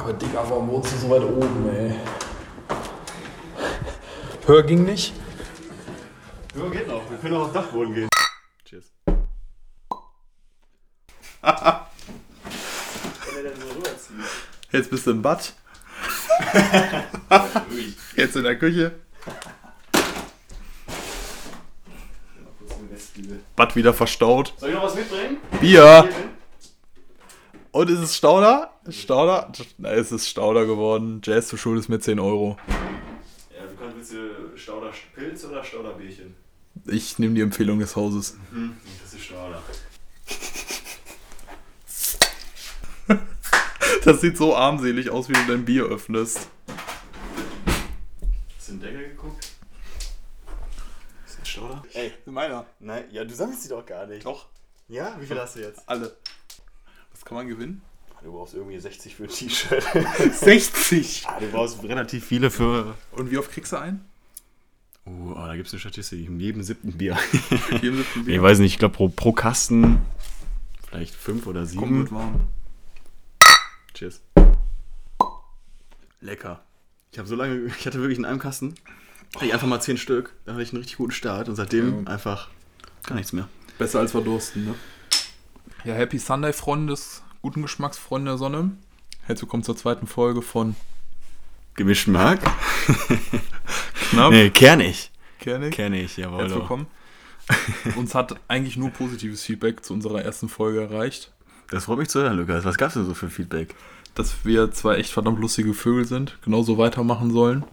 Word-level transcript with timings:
Aber 0.00 0.14
Digga, 0.14 0.42
warum 0.48 0.70
wohnst 0.70 0.94
du 0.94 0.96
so 0.96 1.10
weit 1.10 1.22
oben, 1.22 1.68
ey? 1.76 1.94
Hör 4.46 4.62
ging 4.62 4.84
nicht? 4.84 5.12
Ja, 6.56 6.66
geht 6.70 6.88
noch. 6.88 7.02
Wir 7.10 7.18
können 7.18 7.34
auch 7.34 7.42
auf 7.42 7.52
Dachboden 7.52 7.94
gehen. 7.94 8.08
Cheers. 8.64 8.90
Jetzt 14.72 14.90
bist 14.90 15.06
du 15.06 15.10
im 15.10 15.20
Bad. 15.20 15.52
Jetzt 18.16 18.36
in 18.36 18.44
der 18.44 18.58
Küche. 18.58 18.92
Bad 23.54 23.76
wieder 23.76 23.92
verstaut. 23.92 24.54
Soll 24.56 24.70
ich 24.70 24.76
noch 24.76 24.84
was 24.84 24.94
mitbringen? 24.94 25.36
Bier. 25.60 26.08
Und 27.72 27.88
ist 27.90 28.00
es 28.00 28.16
Stauder? 28.16 28.72
Stauder? 28.88 29.52
Na, 29.78 29.90
es 29.90 30.10
ist 30.10 30.28
Stauder 30.28 30.66
geworden. 30.66 31.20
Jazz, 31.24 31.48
du 31.48 31.56
schuldest 31.56 31.88
mir 31.88 32.00
10 32.00 32.18
Euro. 32.18 32.56
Ja, 33.56 33.64
du 33.66 33.76
kannst 33.76 33.96
willst 33.96 34.12
du 34.12 34.56
Stauder 34.58 34.90
Pilz 35.14 35.44
oder 35.44 35.62
Stauder 35.62 35.92
Bierchen? 35.92 36.34
Ich 36.86 37.18
nehme 37.18 37.34
die 37.34 37.42
Empfehlung 37.42 37.78
des 37.78 37.94
Hauses. 37.94 38.36
Hm, 38.50 38.76
das 39.02 39.14
ist 39.14 39.24
Stauder. 39.24 39.62
Das 44.04 44.20
sieht 44.22 44.36
so 44.38 44.56
armselig 44.56 45.10
aus, 45.10 45.28
wie 45.28 45.34
du 45.34 45.46
dein 45.46 45.64
Bier 45.66 45.84
öffnest. 45.84 46.48
Hast 48.56 48.68
du 48.68 48.72
in 48.72 48.80
den 48.80 48.92
Deckel 48.94 49.08
geguckt? 49.10 49.44
Ist 51.26 51.38
das 51.38 51.48
Stauder? 51.48 51.82
Ey, 51.92 52.12
Meiner. 52.24 52.64
nein, 52.78 53.04
ja, 53.10 53.24
du 53.24 53.34
sammelst 53.34 53.62
sie 53.64 53.68
doch 53.68 53.84
gar 53.84 54.06
nicht. 54.06 54.24
Doch, 54.24 54.46
Ja, 54.88 55.14
wie 55.20 55.26
viel 55.26 55.38
hast 55.38 55.56
du 55.56 55.60
jetzt? 55.60 55.82
alle. 55.86 56.16
Kann 57.30 57.36
man 57.36 57.46
gewinnen? 57.46 57.80
Du 58.24 58.32
brauchst 58.32 58.54
irgendwie 58.54 58.76
60 58.76 59.14
für 59.14 59.22
ein 59.22 59.28
T-Shirt. 59.28 59.84
60. 60.34 61.26
ah, 61.28 61.38
du 61.38 61.46
brauchst 61.46 61.80
relativ 61.84 62.24
viele 62.26 62.50
für. 62.50 62.96
Und 63.12 63.30
wie 63.30 63.38
oft 63.38 63.52
kriegst 63.52 63.70
du 63.70 63.76
ein? 63.76 64.04
Oh, 65.06 65.30
oh 65.30 65.34
da 65.36 65.54
gibt 65.54 65.68
es 65.68 65.72
eine 65.72 65.78
Statistik. 65.78 66.26
In 66.26 66.40
jedem 66.40 66.64
siebten 66.64 66.90
Bier. 66.98 67.16
Jedem 67.70 67.98
siebten 67.98 68.28
ich 68.28 68.42
weiß 68.42 68.58
nicht, 68.58 68.72
ich 68.72 68.78
glaube 68.80 68.96
pro, 68.96 69.08
pro 69.10 69.32
Kasten 69.32 70.00
vielleicht 70.88 71.14
fünf 71.14 71.46
oder 71.46 71.60
Komm, 71.60 71.68
sieben. 71.68 71.98
wird 72.00 72.10
warm. 72.12 72.40
Cheers. 73.94 74.20
Lecker. 76.20 76.64
Ich 77.12 77.18
habe 77.20 77.28
so 77.28 77.36
lange, 77.36 77.66
ich 77.78 77.86
hatte 77.86 78.00
wirklich 78.00 78.18
in 78.18 78.24
einem 78.24 78.40
Kasten, 78.40 78.74
hatte 79.36 79.46
ich 79.46 79.54
einfach 79.54 79.68
mal 79.68 79.80
zehn 79.80 79.96
Stück, 79.98 80.34
dann 80.46 80.54
hatte 80.56 80.64
ich 80.64 80.72
einen 80.72 80.78
richtig 80.78 80.96
guten 80.96 81.12
Start 81.12 81.48
und 81.48 81.54
seitdem 81.54 82.06
Ja. 82.06 82.10
einfach 82.10 82.50
gar 83.06 83.14
nichts 83.14 83.32
mehr. 83.32 83.48
Besser 83.78 84.00
als 84.00 84.10
verdursten, 84.10 84.64
ne? 84.64 84.74
Ja, 85.84 85.94
Happy 85.94 86.18
Sunday, 86.18 86.52
Freunde 86.52 86.92
des 86.92 87.22
guten 87.42 87.62
Geschmacks, 87.62 87.96
Freunde 87.96 88.32
der 88.32 88.38
Sonne. 88.38 88.72
Herzlich 89.22 89.44
willkommen 89.44 89.62
zur 89.62 89.76
zweiten 89.76 90.06
Folge 90.06 90.42
von 90.42 90.76
Gemischten 91.74 92.12
Mark? 92.12 92.40
Knapp. 94.10 94.30
Nee, 94.30 94.50
kernig. 94.50 95.10
Kernig. 95.38 95.74
Kernig, 95.74 96.18
jawohl. 96.18 96.40
Herzlich 96.40 96.58
willkommen. 96.58 96.86
Uns 97.96 98.14
hat 98.14 98.36
eigentlich 98.46 98.76
nur 98.76 98.90
positives 98.90 99.42
Feedback 99.42 99.82
zu 99.84 99.94
unserer 99.94 100.22
ersten 100.22 100.50
Folge 100.50 100.82
erreicht. 100.82 101.32
Das 101.70 101.86
freut 101.86 101.98
mich 101.98 102.08
zu 102.08 102.20
hören, 102.20 102.36
Lukas. 102.36 102.64
Was 102.66 102.76
gab's 102.76 102.94
denn 102.94 103.06
so 103.06 103.14
für 103.14 103.30
Feedback? 103.30 103.74
Dass 104.14 104.44
wir 104.44 104.70
zwei 104.72 104.96
echt 104.96 105.12
verdammt 105.12 105.40
lustige 105.40 105.72
Vögel 105.72 106.04
sind, 106.04 106.36
genauso 106.42 106.76
weitermachen 106.76 107.30
sollen. 107.30 107.64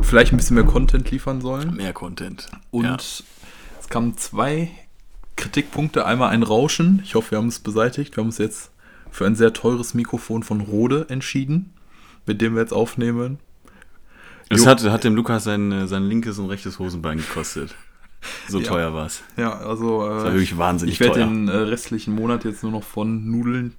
Vielleicht 0.00 0.32
ein 0.32 0.36
bisschen 0.36 0.54
mehr 0.54 0.64
Content 0.64 1.10
liefern 1.10 1.40
sollen. 1.40 1.74
Mehr 1.74 1.92
Content. 1.92 2.48
Und 2.70 2.84
ja. 2.84 2.94
es 2.94 3.24
kamen 3.88 4.16
zwei 4.16 4.70
Kritikpunkte. 5.34 6.06
Einmal 6.06 6.30
ein 6.30 6.44
Rauschen. 6.44 7.00
Ich 7.04 7.16
hoffe, 7.16 7.32
wir 7.32 7.38
haben 7.38 7.48
es 7.48 7.58
beseitigt. 7.58 8.16
Wir 8.16 8.22
haben 8.22 8.28
uns 8.28 8.38
jetzt 8.38 8.70
für 9.16 9.24
ein 9.24 9.34
sehr 9.34 9.54
teures 9.54 9.94
Mikrofon 9.94 10.42
von 10.42 10.60
Rode 10.60 11.06
entschieden, 11.08 11.72
mit 12.26 12.42
dem 12.42 12.54
wir 12.54 12.60
jetzt 12.60 12.74
aufnehmen. 12.74 13.38
Es 14.50 14.64
Jo. 14.64 14.70
hat, 14.70 14.82
hat 14.84 15.04
dem 15.04 15.16
Lukas 15.16 15.44
sein, 15.44 15.72
äh, 15.72 15.86
sein 15.88 16.02
linkes 16.04 16.38
und 16.38 16.50
rechtes 16.50 16.78
Hosenbein 16.78 17.16
gekostet. 17.16 17.74
So 18.46 18.58
Ja. 18.60 18.66
teuer 18.68 18.92
war's. 18.92 19.22
Ja, 19.38 19.54
also 19.58 20.06
Das 20.06 20.22
war 20.24 20.26
äh, 20.26 20.32
wirklich 20.34 20.58
wahnsinnig 20.58 20.96
ich 20.96 21.00
werde 21.00 21.14
teuer. 21.14 21.26
den 21.28 21.48
äh, 21.48 21.56
restlichen 21.56 22.14
Monat 22.14 22.44
jetzt 22.44 22.62
nur 22.62 22.72
noch 22.72 22.82
von 22.84 23.30
Nudeln 23.30 23.72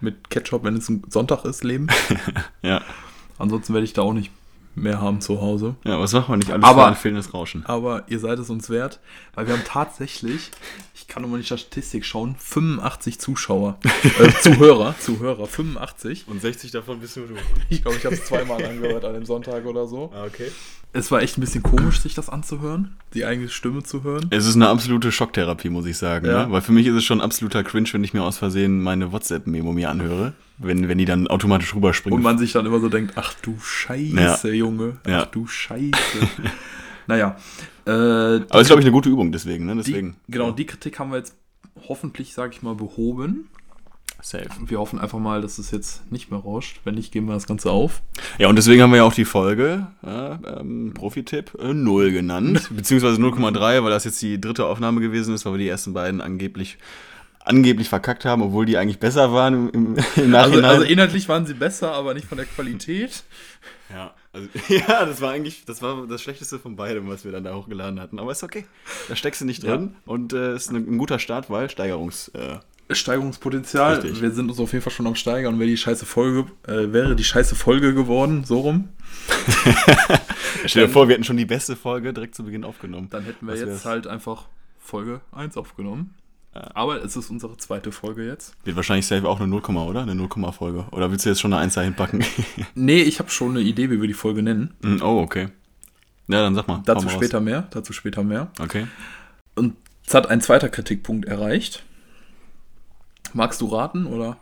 mit 0.00 0.30
Ketchup, 0.30 0.62
wenn 0.62 0.76
es 0.76 0.88
ein 0.88 1.02
Sonntag 1.08 1.44
ist, 1.44 1.64
leben. 1.64 1.88
Ja. 2.62 2.80
Ansonsten 3.38 3.74
werde 3.74 3.84
ich 3.86 3.92
da 3.92 4.02
auch 4.02 4.12
nicht 4.12 4.30
mehr 4.74 5.00
haben 5.00 5.20
zu 5.20 5.40
Hause. 5.40 5.74
ja, 5.84 5.98
was 6.00 6.12
macht 6.12 6.28
man 6.28 6.38
nicht 6.38 6.50
alles 6.50 6.64
Aber- 6.64 6.82
für 6.82 6.88
ein 6.88 6.96
fehlendes 6.96 7.34
Rauschen? 7.34 7.64
Aber 7.66 8.04
ihr 8.08 8.18
seid 8.18 8.38
es 8.38 8.50
uns 8.50 8.70
wert, 8.70 9.00
weil 9.34 9.46
wir 9.46 9.54
haben 9.54 9.64
tatsächlich, 9.64 10.50
ich 10.94 11.06
kann 11.08 11.22
nochmal 11.22 11.38
nicht 11.38 11.50
die 11.50 11.58
Statistik 11.58 12.04
schauen, 12.04 12.36
85 12.38 13.18
Zuschauer, 13.18 13.78
äh, 14.20 14.30
Zuhörer, 14.42 14.94
Zuhörer, 14.98 15.46
85. 15.46 16.24
Und 16.28 16.40
60 16.40 16.70
davon 16.70 17.00
bist 17.00 17.16
nur 17.16 17.26
du. 17.26 17.34
Ich 17.68 17.82
glaube, 17.82 17.96
ich 17.98 18.04
habe 18.04 18.14
es 18.14 18.24
zweimal 18.24 18.64
angehört 18.64 19.04
an 19.04 19.14
dem 19.14 19.24
Sonntag 19.26 19.64
oder 19.66 19.86
so. 19.86 20.10
Ah, 20.14 20.24
okay. 20.24 20.50
Es 20.92 21.10
war 21.12 21.22
echt 21.22 21.38
ein 21.38 21.40
bisschen 21.40 21.62
komisch, 21.62 22.00
sich 22.00 22.14
das 22.14 22.28
anzuhören, 22.28 22.96
die 23.14 23.24
eigene 23.24 23.48
Stimme 23.48 23.82
zu 23.84 24.02
hören. 24.02 24.26
Es 24.30 24.46
ist 24.46 24.56
eine 24.56 24.68
absolute 24.68 25.12
Schocktherapie, 25.12 25.68
muss 25.70 25.86
ich 25.86 25.96
sagen. 25.96 26.26
Ja. 26.26 26.46
Ne? 26.46 26.52
Weil 26.52 26.62
für 26.62 26.72
mich 26.72 26.86
ist 26.86 26.94
es 26.96 27.04
schon 27.04 27.20
absoluter 27.20 27.62
Cringe, 27.62 27.88
wenn 27.92 28.02
ich 28.02 28.12
mir 28.12 28.22
aus 28.24 28.38
Versehen 28.38 28.80
meine 28.82 29.12
WhatsApp-Memo 29.12 29.72
mir 29.72 29.88
anhöre. 29.90 30.32
Wenn, 30.62 30.88
wenn 30.88 30.98
die 30.98 31.06
dann 31.06 31.26
automatisch 31.26 31.74
rüberspringen. 31.74 32.16
Und 32.18 32.22
man 32.22 32.36
sich 32.36 32.52
dann 32.52 32.66
immer 32.66 32.80
so 32.80 32.88
denkt, 32.90 33.14
ach 33.16 33.32
du 33.40 33.56
Scheiße, 33.58 34.48
Ja. 34.48 34.54
Junge, 34.54 34.98
ach 35.04 35.08
Ja. 35.10 35.24
du 35.24 35.46
Scheiße. 35.46 35.90
naja, 37.06 37.36
äh, 37.86 37.90
Aber 37.90 38.44
es 38.56 38.60
ist, 38.62 38.66
glaube 38.68 38.80
ich, 38.80 38.86
eine 38.86 38.92
gute 38.92 39.08
Übung 39.08 39.32
deswegen. 39.32 39.64
Ne? 39.66 39.72
die, 39.76 39.78
Deswegen. 39.78 40.16
genau, 40.28 40.50
die 40.50 40.66
Kritik 40.66 40.98
haben 40.98 41.10
wir 41.12 41.16
jetzt 41.18 41.34
hoffentlich, 41.88 42.34
sage 42.34 42.52
ich 42.54 42.62
mal, 42.62 42.74
behoben. 42.74 43.48
Safe. 44.22 44.48
Wir 44.66 44.78
hoffen 44.78 44.98
einfach 44.98 45.18
mal, 45.18 45.40
dass 45.40 45.56
es 45.56 45.70
jetzt 45.70 46.12
nicht 46.12 46.30
mehr 46.30 46.40
rauscht. 46.40 46.80
Wenn 46.84 46.94
nicht, 46.96 47.10
geben 47.10 47.26
wir 47.26 47.32
das 47.32 47.46
Ganze 47.46 47.70
auf. 47.70 48.02
Ja, 48.38 48.48
und 48.48 48.56
deswegen 48.56 48.82
haben 48.82 48.90
wir 48.90 48.98
ja 48.98 49.04
auch 49.04 49.14
die 49.14 49.24
Folge, 49.24 49.86
äh, 50.04 50.60
ähm, 50.60 50.92
Profi-Tipp, 50.92 51.56
äh, 51.58 51.72
0 51.72 52.12
genannt. 52.12 52.68
Beziehungsweise 52.76 53.18
0,3, 53.18 53.82
weil 53.82 53.90
das 53.90 54.04
jetzt 54.04 54.20
die 54.20 54.38
dritte 54.38 54.66
Aufnahme 54.66 55.00
gewesen 55.00 55.34
ist, 55.34 55.46
weil 55.46 55.54
wir 55.54 55.58
die 55.58 55.68
ersten 55.68 55.94
beiden 55.94 56.20
angeblich 56.20 56.76
angeblich 57.40 57.88
verkackt 57.88 58.24
haben, 58.24 58.42
obwohl 58.42 58.66
die 58.66 58.76
eigentlich 58.76 58.98
besser 58.98 59.32
waren 59.32 59.70
im, 59.70 59.96
im, 59.96 59.96
Also, 59.96 60.26
Nachhinein. 60.28 60.64
also 60.64 60.82
inhaltlich 60.84 61.28
waren 61.28 61.46
sie 61.46 61.54
besser, 61.54 61.92
aber 61.92 62.14
nicht 62.14 62.26
von 62.26 62.36
der 62.38 62.46
Qualität. 62.46 63.24
ja, 63.90 64.14
also, 64.32 64.48
ja, 64.68 65.04
das 65.06 65.20
war 65.20 65.32
eigentlich, 65.32 65.64
das 65.64 65.82
war 65.82 66.06
das 66.06 66.22
Schlechteste 66.22 66.58
von 66.58 66.76
beidem, 66.76 67.08
was 67.08 67.24
wir 67.24 67.32
dann 67.32 67.44
da 67.44 67.54
hochgeladen 67.54 67.98
hatten. 68.00 68.18
Aber 68.18 68.32
ist 68.32 68.42
okay. 68.42 68.66
Da 69.08 69.16
steckst 69.16 69.40
du 69.40 69.44
nicht 69.46 69.62
drin 69.64 69.94
und 70.06 70.32
äh, 70.32 70.54
ist 70.54 70.70
ein, 70.70 70.76
ein 70.76 70.98
guter 70.98 71.18
Start, 71.18 71.50
weil 71.50 71.70
Steigerungs... 71.70 72.28
Äh, 72.28 72.58
Steigerungspotenzial. 72.92 74.00
Richtig. 74.00 74.20
Wir 74.20 74.32
sind 74.32 74.50
uns 74.50 74.58
auf 74.58 74.72
jeden 74.72 74.82
Fall 74.82 74.92
schon 74.92 75.06
am 75.06 75.14
Steigern. 75.14 75.60
Wäre 75.60 75.68
die 75.70 75.76
scheiße 75.76 76.04
Folge, 76.04 76.46
äh, 76.66 76.92
wäre 76.92 77.14
die 77.14 77.22
scheiße 77.22 77.54
Folge 77.54 77.94
geworden, 77.94 78.42
so 78.44 78.58
rum, 78.58 78.88
stell 80.66 80.86
dir 80.86 80.92
vor, 80.92 81.06
wir 81.08 81.14
hätten 81.14 81.22
schon 81.24 81.36
die 81.36 81.44
beste 81.46 81.76
Folge 81.76 82.12
direkt 82.12 82.34
zu 82.34 82.44
Beginn 82.44 82.64
aufgenommen. 82.64 83.08
dann 83.10 83.24
hätten 83.24 83.46
wir 83.46 83.52
Was 83.54 83.60
jetzt 83.60 83.68
wär's? 83.68 83.84
halt 83.84 84.06
einfach 84.08 84.46
Folge 84.78 85.20
1 85.32 85.56
aufgenommen. 85.56 86.14
Aber 86.52 87.04
es 87.04 87.16
ist 87.16 87.30
unsere 87.30 87.56
zweite 87.58 87.92
Folge 87.92 88.26
jetzt. 88.26 88.54
Wird 88.64 88.74
wahrscheinlich 88.74 89.06
safe 89.06 89.28
auch 89.28 89.38
eine 89.38 89.46
0, 89.46 89.62
oder? 89.76 90.02
Eine 90.02 90.16
0, 90.16 90.28
Folge. 90.52 90.84
Oder 90.90 91.10
willst 91.10 91.24
du 91.24 91.30
jetzt 91.30 91.40
schon 91.40 91.52
eine 91.52 91.62
1 91.62 91.74
dahin 91.74 91.94
packen? 91.94 92.24
Nee, 92.74 93.02
ich 93.02 93.20
habe 93.20 93.30
schon 93.30 93.50
eine 93.50 93.60
Idee, 93.60 93.90
wie 93.90 94.00
wir 94.00 94.08
die 94.08 94.14
Folge 94.14 94.42
nennen. 94.42 94.74
Hm, 94.82 95.00
oh, 95.02 95.20
okay. 95.20 95.48
Ja, 96.28 96.42
dann 96.42 96.54
sag 96.54 96.66
mal. 96.66 96.82
Dazu 96.84 97.06
mal 97.06 97.12
raus. 97.12 97.20
später 97.20 97.40
mehr. 97.40 97.68
Dazu 97.70 97.92
später 97.92 98.22
mehr. 98.22 98.48
Okay. 98.60 98.86
Und 99.54 99.76
es 100.06 100.14
hat 100.14 100.28
ein 100.28 100.40
zweiter 100.40 100.68
Kritikpunkt 100.68 101.26
erreicht. 101.26 101.84
Magst 103.32 103.60
du 103.60 103.66
raten 103.66 104.06
oder? 104.06 104.36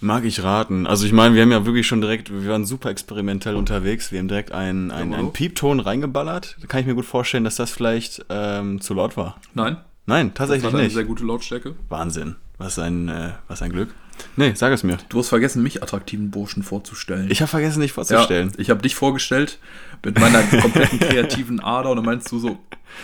Mag 0.00 0.24
ich 0.24 0.42
raten. 0.42 0.86
Also 0.86 1.04
ich 1.04 1.12
meine, 1.12 1.34
wir 1.34 1.42
haben 1.42 1.52
ja 1.52 1.66
wirklich 1.66 1.86
schon 1.86 2.00
direkt, 2.00 2.32
wir 2.32 2.50
waren 2.50 2.64
super 2.64 2.88
experimentell 2.88 3.56
unterwegs. 3.56 4.12
Wir 4.12 4.20
haben 4.20 4.28
direkt 4.28 4.52
einen, 4.52 4.90
einen, 4.90 5.10
Jawohl. 5.10 5.24
einen 5.24 5.32
Piepton 5.34 5.80
reingeballert. 5.80 6.56
Da 6.60 6.66
kann 6.66 6.80
ich 6.80 6.86
mir 6.86 6.94
gut 6.94 7.04
vorstellen, 7.04 7.44
dass 7.44 7.56
das 7.56 7.70
vielleicht 7.70 8.24
ähm, 8.30 8.80
zu 8.80 8.94
laut 8.94 9.18
war. 9.18 9.38
Nein? 9.52 9.76
Nein, 10.10 10.28
Das 10.28 10.38
tatsächlich 10.38 10.66
hat 10.66 10.74
eine 10.74 10.84
nicht. 10.84 10.94
sehr 10.94 11.04
gute 11.04 11.24
Lautstärke. 11.24 11.74
Wahnsinn. 11.88 12.36
Was 12.58 12.78
ein, 12.78 13.08
äh, 13.08 13.30
was 13.48 13.62
ein 13.62 13.70
Glück. 13.72 13.94
Nee, 14.36 14.52
sag 14.54 14.72
es 14.72 14.82
mir. 14.82 14.98
Du 15.08 15.18
hast 15.18 15.28
vergessen, 15.28 15.62
mich 15.62 15.82
attraktiven 15.82 16.30
Burschen 16.30 16.62
vorzustellen. 16.62 17.30
Ich 17.30 17.40
habe 17.40 17.48
vergessen, 17.48 17.80
dich 17.80 17.92
vorzustellen. 17.92 18.50
Ja, 18.50 18.58
ich 18.58 18.68
habe 18.70 18.82
dich 18.82 18.94
vorgestellt 18.94 19.58
mit 20.04 20.18
meiner 20.18 20.42
kompletten 20.42 20.98
kreativen 21.00 21.60
Ader 21.60 21.90
und 21.90 21.96
dann 21.96 22.04
meinst 22.04 22.30
du 22.30 22.38
so, 22.38 22.58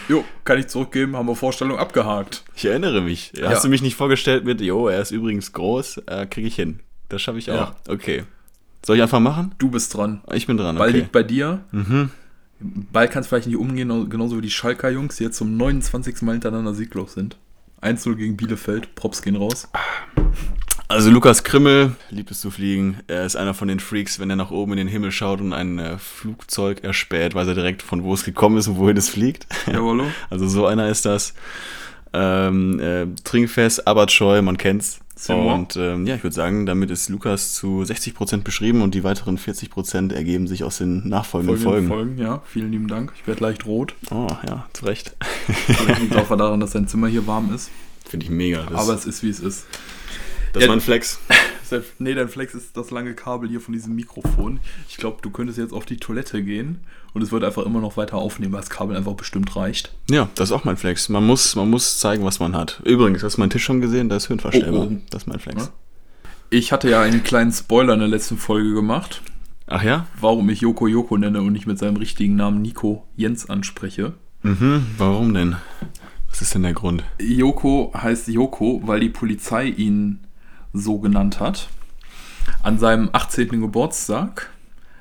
jo, 0.08 0.24
kann 0.44 0.58
ich 0.58 0.66
zurückgeben, 0.66 1.16
haben 1.16 1.26
wir 1.26 1.34
Vorstellung 1.36 1.78
abgehakt. 1.78 2.44
Ich 2.54 2.66
erinnere 2.66 3.00
mich. 3.00 3.32
Ja. 3.34 3.48
Hast 3.48 3.64
du 3.64 3.68
mich 3.70 3.80
nicht 3.80 3.96
vorgestellt 3.96 4.44
mit, 4.44 4.60
jo, 4.60 4.88
er 4.88 5.00
ist 5.00 5.10
übrigens 5.10 5.52
groß, 5.52 5.98
äh, 6.06 6.26
kriege 6.26 6.48
ich 6.48 6.56
hin. 6.56 6.80
Das 7.08 7.22
schaffe 7.22 7.38
ich 7.38 7.50
auch. 7.50 7.54
Ja. 7.54 7.76
Okay. 7.88 8.24
Soll 8.84 8.96
ich 8.96 9.02
einfach 9.02 9.20
machen? 9.20 9.54
Du 9.58 9.70
bist 9.70 9.94
dran. 9.94 10.20
Ich 10.34 10.46
bin 10.46 10.56
dran, 10.58 10.76
Ball 10.76 10.90
okay. 10.90 10.98
liegt 10.98 11.12
bei 11.12 11.22
dir. 11.22 11.60
Mhm. 11.72 12.10
Ball 12.60 13.08
kannst 13.08 13.28
vielleicht 13.28 13.46
nicht 13.46 13.56
umgehen, 13.56 14.08
genauso 14.08 14.36
wie 14.38 14.42
die 14.42 14.50
Schalker 14.50 14.90
Jungs, 14.90 15.16
die 15.16 15.24
jetzt 15.24 15.36
zum 15.36 15.56
29. 15.56 16.22
Mal 16.22 16.32
hintereinander 16.32 16.74
sieglos 16.74 17.14
sind. 17.14 17.36
1-0 17.82 18.14
gegen 18.14 18.36
Bielefeld, 18.36 18.94
Props 18.94 19.22
gehen 19.22 19.36
raus. 19.36 19.68
Also 20.88 21.10
Lukas 21.10 21.42
Krimmel 21.42 21.96
liebt 22.10 22.30
es 22.30 22.40
zu 22.40 22.50
fliegen. 22.50 22.98
Er 23.08 23.26
ist 23.26 23.36
einer 23.36 23.54
von 23.54 23.66
den 23.68 23.80
Freaks, 23.80 24.20
wenn 24.20 24.30
er 24.30 24.36
nach 24.36 24.52
oben 24.52 24.72
in 24.72 24.78
den 24.78 24.88
Himmel 24.88 25.10
schaut 25.10 25.40
und 25.40 25.52
ein 25.52 25.78
äh, 25.78 25.98
Flugzeug 25.98 26.84
erspäht, 26.84 27.34
weiß 27.34 27.48
er 27.48 27.54
direkt, 27.54 27.82
von 27.82 28.04
wo 28.04 28.14
es 28.14 28.24
gekommen 28.24 28.56
ist 28.56 28.68
und 28.68 28.78
wohin 28.78 28.96
es 28.96 29.08
fliegt. 29.08 29.46
Jawollo. 29.66 30.06
Also 30.30 30.46
so 30.46 30.66
einer 30.66 30.88
ist 30.88 31.04
das. 31.04 31.34
Ähm, 32.12 32.78
äh, 32.78 33.06
Trinkfest, 33.24 33.86
Abertscheu, 33.86 34.40
man 34.42 34.58
kennt's. 34.58 35.00
Und 35.28 35.76
ähm, 35.76 36.06
ja, 36.06 36.14
ich 36.16 36.22
würde 36.22 36.34
sagen, 36.34 36.66
damit 36.66 36.90
ist 36.90 37.08
Lukas 37.08 37.54
zu 37.54 37.80
60% 37.80 38.42
beschrieben 38.42 38.82
und 38.82 38.94
die 38.94 39.02
weiteren 39.02 39.38
40% 39.38 40.12
ergeben 40.12 40.46
sich 40.46 40.62
aus 40.62 40.78
den 40.78 41.08
nachfolgenden 41.08 41.58
Folgen. 41.58 41.88
Folgen. 41.88 42.18
Ja, 42.18 42.42
vielen 42.46 42.70
lieben 42.70 42.86
Dank. 42.86 43.12
Ich 43.16 43.26
werde 43.26 43.42
leicht 43.42 43.64
rot. 43.64 43.94
Oh, 44.10 44.28
ja, 44.46 44.66
zu 44.74 44.84
Recht. 44.84 45.16
Das 45.68 46.00
liegt 46.00 46.14
auch 46.16 46.28
daran, 46.36 46.60
dass 46.60 46.72
dein 46.72 46.86
Zimmer 46.86 47.08
hier 47.08 47.26
warm 47.26 47.54
ist. 47.54 47.70
Finde 48.06 48.24
ich 48.24 48.30
mega. 48.30 48.68
Aber 48.72 48.92
es 48.92 49.06
ist, 49.06 49.22
wie 49.22 49.30
es 49.30 49.40
ist. 49.40 49.64
das 50.52 50.64
ist 50.64 50.68
mein 50.68 50.80
Flex. 50.80 51.18
Nee, 51.98 52.14
dein 52.14 52.28
Flex 52.28 52.54
ist 52.54 52.76
das 52.76 52.90
lange 52.90 53.14
Kabel 53.14 53.48
hier 53.48 53.60
von 53.60 53.72
diesem 53.74 53.94
Mikrofon. 53.94 54.60
Ich 54.88 54.96
glaube, 54.96 55.18
du 55.22 55.30
könntest 55.30 55.58
jetzt 55.58 55.72
auf 55.72 55.86
die 55.86 55.96
Toilette 55.96 56.42
gehen 56.42 56.80
und 57.14 57.22
es 57.22 57.32
wird 57.32 57.44
einfach 57.44 57.64
immer 57.64 57.80
noch 57.80 57.96
weiter 57.96 58.16
aufnehmen, 58.16 58.52
weil 58.52 58.60
das 58.60 58.70
Kabel 58.70 58.96
einfach 58.96 59.14
bestimmt 59.14 59.56
reicht. 59.56 59.94
Ja, 60.10 60.28
das 60.34 60.50
ist 60.50 60.52
auch 60.52 60.64
mein 60.64 60.76
Flex. 60.76 61.08
Man 61.08 61.26
muss, 61.26 61.56
man 61.56 61.70
muss 61.70 61.98
zeigen, 61.98 62.24
was 62.24 62.40
man 62.40 62.54
hat. 62.56 62.80
Übrigens, 62.84 63.22
hast 63.22 63.36
du 63.36 63.40
meinen 63.40 63.50
Tisch 63.50 63.64
schon 63.64 63.80
gesehen? 63.80 64.08
Da 64.08 64.16
ist 64.16 64.28
Höhenverstellbar. 64.28 64.88
Oh, 64.88 64.92
oh. 64.92 64.96
Das 65.10 65.22
ist 65.22 65.26
mein 65.26 65.38
Flex. 65.40 65.72
Ich 66.50 66.72
hatte 66.72 66.88
ja 66.88 67.00
einen 67.00 67.24
kleinen 67.24 67.52
Spoiler 67.52 67.94
in 67.94 68.00
der 68.00 68.08
letzten 68.08 68.38
Folge 68.38 68.72
gemacht, 68.72 69.22
Ach 69.66 69.82
ja? 69.82 70.06
warum 70.20 70.48
ich 70.48 70.60
Joko 70.60 70.86
Joko 70.86 71.16
nenne 71.16 71.42
und 71.42 71.52
nicht 71.52 71.66
mit 71.66 71.78
seinem 71.78 71.96
richtigen 71.96 72.36
Namen 72.36 72.62
Nico 72.62 73.04
Jens 73.16 73.50
anspreche. 73.50 74.14
Mhm. 74.42 74.86
Warum 74.96 75.34
denn? 75.34 75.56
Was 76.30 76.42
ist 76.42 76.54
denn 76.54 76.62
der 76.62 76.74
Grund? 76.74 77.02
Joko 77.18 77.92
heißt 77.96 78.28
Joko, 78.28 78.80
weil 78.84 79.00
die 79.00 79.08
Polizei 79.08 79.66
ihn 79.66 80.20
so 80.78 80.98
genannt 80.98 81.40
hat. 81.40 81.68
An 82.62 82.78
seinem 82.78 83.10
18. 83.12 83.60
Geburtstag, 83.60 84.50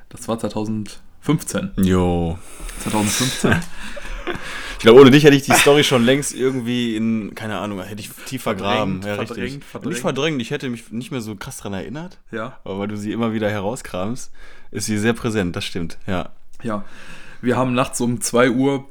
das 0.09 0.27
war 0.27 0.39
2015. 0.39 1.71
Jo. 1.77 2.37
2015. 2.83 3.55
Ich 4.77 4.79
glaube, 4.79 5.01
ohne 5.01 5.11
dich 5.11 5.23
hätte 5.23 5.35
ich 5.35 5.43
die 5.43 5.53
Story 5.53 5.83
schon 5.83 6.03
längst 6.03 6.33
irgendwie 6.33 6.95
in, 6.95 7.33
keine 7.33 7.57
Ahnung, 7.57 7.81
hätte 7.81 8.01
ich 8.01 8.09
tief 8.25 8.43
vergraben. 8.43 9.01
Verdrängt, 9.01 9.05
ja, 9.05 9.15
verdrängt, 9.15 9.45
richtig. 9.45 9.63
verdrängt. 9.63 9.93
Nicht 9.93 10.01
verdrängt, 10.01 10.41
ich 10.41 10.51
hätte 10.51 10.69
mich 10.69 10.91
nicht 10.91 11.11
mehr 11.11 11.21
so 11.21 11.35
krass 11.35 11.57
dran 11.57 11.73
erinnert. 11.73 12.19
ja, 12.31 12.59
Aber 12.63 12.79
weil 12.79 12.87
du 12.87 12.97
sie 12.97 13.11
immer 13.11 13.33
wieder 13.33 13.49
herauskramst, 13.49 14.31
ist 14.71 14.85
sie 14.85 14.97
sehr 14.97 15.13
präsent, 15.13 15.55
das 15.55 15.65
stimmt, 15.65 15.97
ja. 16.07 16.29
ja. 16.61 16.83
Wir 17.41 17.57
haben 17.57 17.73
nachts 17.73 18.01
um 18.01 18.21
2 18.21 18.51
Uhr 18.51 18.85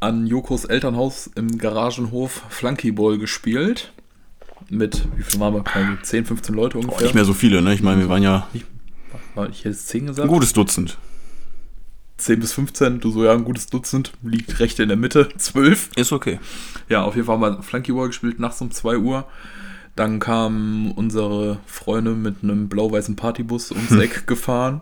an 0.00 0.26
Jokos 0.26 0.64
Elternhaus 0.64 1.30
im 1.34 1.58
Garagenhof 1.58 2.42
Flunkyball 2.48 3.18
gespielt. 3.18 3.92
Mit, 4.70 5.06
wie 5.16 5.22
viel 5.22 5.38
waren 5.40 5.54
wir? 5.54 5.62
Keine 5.62 6.00
10, 6.02 6.24
15 6.24 6.54
Leute 6.54 6.78
ungefähr. 6.78 7.02
nicht 7.04 7.14
mehr 7.14 7.24
so 7.24 7.34
viele, 7.34 7.62
ne? 7.62 7.72
Ich 7.74 7.82
meine, 7.82 8.00
wir 8.02 8.08
waren 8.08 8.22
ja 8.22 8.48
War- 9.34 9.48
Ich 9.48 9.60
hätte 9.60 9.70
es 9.70 9.86
10 9.86 10.04
ein 10.04 10.06
gesagt. 10.08 10.28
gutes 10.28 10.52
Dutzend. 10.52 10.98
10 12.18 12.40
bis 12.40 12.52
15, 12.54 13.00
du 13.00 13.10
so, 13.10 13.24
ja, 13.24 13.32
ein 13.32 13.44
gutes 13.44 13.66
Dutzend, 13.66 14.12
liegt 14.22 14.58
recht 14.58 14.80
in 14.80 14.88
der 14.88 14.96
Mitte, 14.96 15.28
12. 15.36 15.90
Ist 15.96 16.12
okay. 16.12 16.40
Ja, 16.88 17.02
auf 17.04 17.14
jeden 17.14 17.26
Fall 17.26 17.38
haben 17.38 17.56
wir 17.56 17.62
Flunkyball 17.62 18.06
gespielt, 18.08 18.40
nachts 18.40 18.60
um 18.60 18.70
2 18.70 18.96
Uhr. 18.98 19.26
Dann 19.94 20.18
kamen 20.18 20.90
unsere 20.92 21.58
Freunde 21.66 22.12
mit 22.12 22.36
einem 22.42 22.68
blau-weißen 22.68 23.16
Partybus 23.16 23.70
ums 23.72 23.92
Eck 23.92 24.26
gefahren. 24.26 24.80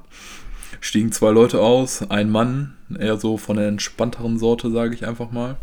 Stiegen 0.81 1.13
zwei 1.13 1.31
Leute 1.31 1.61
aus, 1.61 2.03
ein 2.11 2.31
Mann, 2.31 2.75
eher 2.99 3.17
so 3.17 3.37
von 3.39 3.57
der 3.57 3.69
entspannteren 3.69 4.39
Sorte, 4.39 4.71
sage 4.71 4.95
ich 4.95 5.07
einfach 5.07 5.31
mal. 5.31 5.57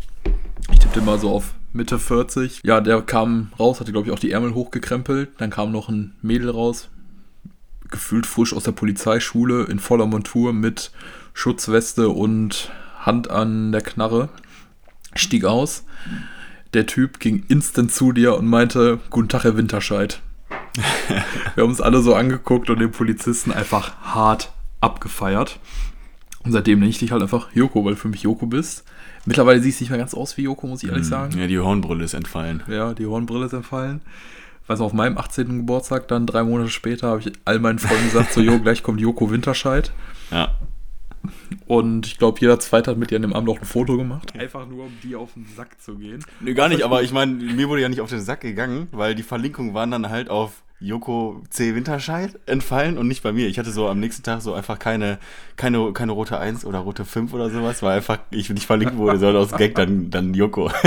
Ich 0.72 0.78
tippte 0.78 1.00
mal 1.02 1.18
so 1.18 1.30
auf 1.30 1.52
Mitte 1.72 1.98
40. 1.98 2.60
Ja, 2.64 2.80
der 2.80 3.00
kam 3.02 3.50
raus, 3.58 3.80
hatte 3.80 3.92
glaube 3.92 4.08
ich 4.08 4.12
auch 4.12 4.18
die 4.18 4.30
Ärmel 4.30 4.54
hochgekrempelt. 4.54 5.30
Dann 5.38 5.50
kam 5.50 5.72
noch 5.72 5.88
ein 5.88 6.14
Mädel 6.20 6.50
raus, 6.50 6.90
gefühlt 7.90 8.26
frisch 8.26 8.52
aus 8.52 8.64
der 8.64 8.72
Polizeischule 8.72 9.64
in 9.64 9.78
voller 9.78 10.06
Montur 10.06 10.52
mit 10.52 10.92
Schutzweste 11.32 12.10
und 12.10 12.70
Hand 12.98 13.30
an 13.30 13.72
der 13.72 13.80
Knarre. 13.80 14.28
Stieg 15.14 15.44
aus. 15.44 15.84
Der 16.74 16.86
Typ 16.86 17.20
ging 17.20 17.44
instant 17.48 17.92
zu 17.92 18.12
dir 18.12 18.36
und 18.36 18.46
meinte, 18.46 18.98
guten 19.10 19.28
Tag, 19.28 19.44
Herr 19.44 19.56
Winterscheid. 19.56 20.20
Wir 21.54 21.62
haben 21.62 21.70
uns 21.70 21.80
alle 21.80 22.00
so 22.00 22.14
angeguckt 22.14 22.70
und 22.70 22.80
den 22.80 22.92
Polizisten 22.92 23.52
einfach 23.52 23.96
hart 24.02 24.52
abgefeiert. 24.80 25.58
Und 26.44 26.52
seitdem 26.52 26.80
nenne 26.80 26.90
ich 26.90 26.98
dich 26.98 27.12
halt 27.12 27.22
einfach 27.22 27.48
Joko, 27.54 27.84
weil 27.84 27.94
du 27.94 28.00
für 28.00 28.08
mich 28.08 28.22
Joko 28.22 28.46
bist. 28.46 28.84
Mittlerweile 29.24 29.60
siehst 29.60 29.80
du 29.80 29.84
nicht 29.84 29.90
mehr 29.90 29.98
ganz 29.98 30.14
aus 30.14 30.36
wie 30.36 30.42
Joko, 30.42 30.66
muss 30.66 30.82
ich 30.82 30.88
ehrlich 30.88 31.06
sagen. 31.06 31.38
Ja, 31.38 31.46
die 31.46 31.58
Hornbrille 31.58 32.04
ist 32.04 32.14
entfallen. 32.14 32.62
Ja, 32.68 32.92
die 32.94 33.06
Hornbrille 33.06 33.46
ist 33.46 33.52
entfallen. 33.52 34.00
Weiß 34.66 34.78
noch, 34.78 34.86
auf 34.86 34.92
meinem 34.92 35.18
18. 35.18 35.58
Geburtstag, 35.58 36.08
dann 36.08 36.26
drei 36.26 36.42
Monate 36.44 36.70
später, 36.70 37.08
habe 37.08 37.20
ich 37.20 37.32
all 37.44 37.58
meinen 37.58 37.78
Freunden 37.78 38.04
gesagt, 38.04 38.32
so, 38.32 38.40
jo, 38.40 38.58
gleich 38.62 38.82
kommt 38.82 39.00
Joko 39.00 39.30
Winterscheid. 39.30 39.92
Ja. 40.30 40.56
Und 41.66 42.06
ich 42.06 42.18
glaube, 42.18 42.40
jeder 42.40 42.58
Zweite 42.58 42.90
hat 42.90 42.98
mit 42.98 43.10
dir 43.10 43.16
an 43.16 43.22
dem 43.22 43.32
Abend 43.32 43.48
auch 43.48 43.58
ein 43.58 43.64
Foto 43.64 43.96
gemacht. 43.96 44.36
Einfach 44.38 44.66
nur, 44.66 44.86
um 44.86 44.92
die 45.02 45.14
auf 45.14 45.34
den 45.34 45.46
Sack 45.56 45.80
zu 45.80 45.94
gehen. 45.96 46.24
Nee, 46.40 46.54
gar 46.54 46.68
nicht, 46.68 46.82
aber 46.82 47.02
ich 47.02 47.12
meine, 47.12 47.32
mir 47.32 47.68
wurde 47.68 47.82
ja 47.82 47.88
nicht 47.88 48.00
auf 48.00 48.10
den 48.10 48.20
Sack 48.20 48.40
gegangen, 48.40 48.88
weil 48.90 49.14
die 49.14 49.22
Verlinkungen 49.22 49.72
waren 49.72 49.90
dann 49.90 50.08
halt 50.08 50.28
auf 50.28 50.62
Joko 50.82 51.42
C. 51.50 51.74
Winterscheid 51.74 52.38
entfallen 52.46 52.98
und 52.98 53.08
nicht 53.08 53.22
bei 53.22 53.32
mir. 53.32 53.46
Ich 53.48 53.58
hatte 53.58 53.70
so 53.70 53.88
am 53.88 54.00
nächsten 54.00 54.22
Tag 54.22 54.42
so 54.42 54.52
einfach 54.54 54.78
keine, 54.78 55.18
keine, 55.56 55.92
keine 55.92 56.12
rote 56.12 56.38
1 56.38 56.64
oder 56.64 56.80
rote 56.80 57.04
5 57.04 57.32
oder 57.32 57.50
sowas, 57.50 57.82
weil 57.82 57.96
einfach 57.96 58.18
ich 58.30 58.50
nicht 58.50 58.66
verlinkt 58.66 58.96
wurde, 58.96 59.18
sondern 59.18 59.42
aus 59.42 59.52
Gag 59.52 59.74
dann, 59.74 60.10
dann 60.10 60.34
Joko. 60.34 60.70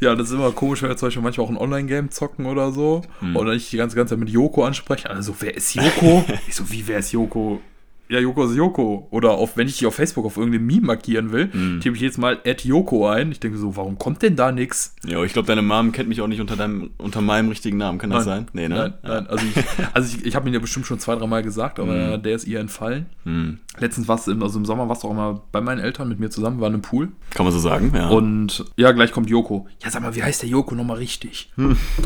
Ja, 0.00 0.14
das 0.14 0.28
ist 0.28 0.34
immer 0.34 0.50
komisch, 0.50 0.82
wenn 0.82 0.88
wir 0.88 0.96
zum 0.96 1.06
Beispiel 1.06 1.22
manchmal 1.22 1.46
auch 1.46 1.50
ein 1.50 1.56
Online-Game 1.56 2.10
zocken 2.10 2.46
oder 2.46 2.72
so. 2.72 3.02
Und 3.20 3.46
dann 3.46 3.56
ich 3.56 3.70
die 3.70 3.76
ganze, 3.76 3.96
ganze 3.96 4.14
Zeit 4.14 4.18
mit 4.18 4.28
Joko 4.28 4.64
anspreche. 4.64 5.08
Also, 5.08 5.34
wer 5.40 5.56
ist 5.56 5.74
Joko? 5.74 6.24
ich 6.48 6.54
so, 6.54 6.68
wie, 6.70 6.86
wer 6.86 6.98
ist 6.98 7.12
Joko? 7.12 7.60
Ja, 8.08 8.20
Joko 8.20 8.44
ist 8.44 8.56
Joko. 8.56 9.08
Oder 9.10 9.32
auf, 9.32 9.56
wenn 9.56 9.68
ich 9.68 9.78
dich 9.78 9.86
auf 9.86 9.94
Facebook 9.94 10.24
auf 10.24 10.36
irgendeinem 10.36 10.66
Meme 10.66 10.86
markieren 10.86 11.32
will, 11.32 11.50
tippe 11.80 11.96
ich 11.96 12.02
jetzt 12.02 12.18
mal 12.18 12.38
at 12.46 12.64
Joko 12.64 13.08
ein. 13.08 13.32
Ich 13.32 13.40
denke 13.40 13.58
so, 13.58 13.76
warum 13.76 13.98
kommt 13.98 14.22
denn 14.22 14.36
da 14.36 14.52
nix? 14.52 14.94
ja, 15.04 15.22
ich 15.22 15.32
glaube, 15.32 15.46
deine 15.46 15.62
Mom 15.62 15.92
kennt 15.92 16.08
mich 16.08 16.20
auch 16.20 16.26
nicht 16.26 16.40
unter, 16.40 16.56
deinem, 16.56 16.90
unter 16.98 17.20
meinem 17.20 17.48
richtigen 17.48 17.76
Namen. 17.76 17.98
Kann 17.98 18.10
das 18.10 18.24
sein? 18.24 18.46
Nee, 18.52 18.68
ne? 18.68 18.76
Nein, 18.76 18.94
nein. 19.02 19.26
Also 19.26 19.44
ich, 19.46 19.64
also 19.94 20.16
ich, 20.16 20.26
ich 20.26 20.36
habe 20.36 20.48
ihn 20.48 20.54
ja 20.54 20.60
bestimmt 20.60 20.86
schon 20.86 20.98
zwei, 20.98 21.16
dreimal 21.16 21.42
gesagt, 21.42 21.78
aber 21.78 22.18
der 22.18 22.34
ist 22.34 22.46
ihr 22.46 22.60
entfallen. 22.60 23.06
Hm. 23.24 23.58
Letztens 23.78 24.08
warst 24.08 24.26
du, 24.26 24.32
im, 24.32 24.42
also 24.42 24.58
im 24.58 24.64
Sommer 24.64 24.88
warst 24.88 25.02
du 25.02 25.08
auch 25.08 25.14
mal 25.14 25.40
bei 25.52 25.60
meinen 25.60 25.80
Eltern 25.80 26.08
mit 26.08 26.18
mir 26.18 26.30
zusammen, 26.30 26.58
wir 26.58 26.62
waren 26.62 26.74
im 26.74 26.82
Pool. 26.82 27.08
Kann 27.30 27.44
man 27.44 27.52
so 27.52 27.58
sagen, 27.58 27.92
ja. 27.94 28.08
Und 28.08 28.64
ja, 28.76 28.92
gleich 28.92 29.12
kommt 29.12 29.30
Joko. 29.30 29.66
Ja, 29.82 29.90
sag 29.90 30.02
mal, 30.02 30.14
wie 30.14 30.22
heißt 30.22 30.42
der 30.42 30.48
Joko 30.48 30.74
nochmal 30.74 30.96
richtig? 30.96 31.52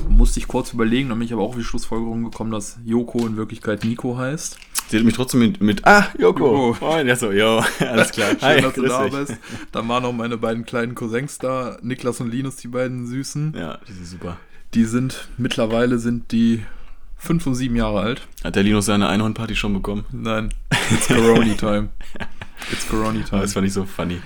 Musste 0.09 0.41
ich 0.41 0.49
kurz 0.49 0.73
überlegen, 0.73 1.09
dann 1.09 1.19
bin 1.19 1.27
ich 1.27 1.33
aber 1.33 1.43
auch 1.43 1.51
auf 1.51 1.57
die 1.57 1.65
Schlussfolgerung 1.65 2.25
gekommen, 2.25 2.51
dass 2.51 2.79
Joko 2.85 3.27
in 3.27 3.37
Wirklichkeit 3.37 3.85
Nico 3.85 4.17
heißt. 4.17 4.59
Sie 4.93 4.99
hat 4.99 5.07
mich 5.07 5.15
trotzdem 5.15 5.41
mit, 5.41 5.59
mit 5.63 5.87
Ah, 5.87 6.09
Joko. 6.19 6.73
Joko. 6.75 6.85
Moin. 6.85 7.07
Ja, 7.09 7.17
so, 7.17 7.33
jo, 7.33 7.63
alles 7.81 8.11
klar. 8.13 8.33
Schön, 8.39 8.63
dass 8.63 8.75
du 8.75 8.83
da 8.83 9.05
dich. 9.05 9.15
bist. 9.15 9.37
Dann 9.73 9.89
waren 9.89 10.03
noch 10.03 10.13
meine 10.13 10.37
beiden 10.37 10.67
kleinen 10.67 10.95
Cousins 10.95 11.39
da, 11.39 11.79
Niklas 11.81 12.21
und 12.21 12.31
Linus, 12.31 12.57
die 12.57 12.69
beiden 12.69 13.07
Süßen. 13.07 13.55
Ja, 13.57 13.79
die 13.89 13.93
sind 13.95 14.07
super. 14.07 14.37
Die 14.75 14.85
sind, 14.85 15.29
mittlerweile 15.39 15.99
sind 15.99 16.31
die 16.31 16.63
fünf 17.17 17.47
und 17.47 17.55
sieben 17.55 17.75
Jahre 17.75 18.01
alt. 18.01 18.29
Hat 18.45 18.55
der 18.55 18.65
Linus 18.65 18.85
seine 18.85 19.09
Einhornparty 19.09 19.57
schon 19.57 19.73
bekommen? 19.73 20.05
Nein, 20.13 20.53
it's 20.91 21.09
Corona 21.09 21.55
time. 21.55 21.89
It's 22.71 22.87
Corona 22.87 23.21
time. 23.27 23.41
das 23.41 23.55
fand 23.55 23.67
ich 23.67 23.73
so 23.73 23.87
funny. 23.87 24.21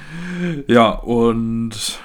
Ja, 0.66 0.88
und 0.90 2.00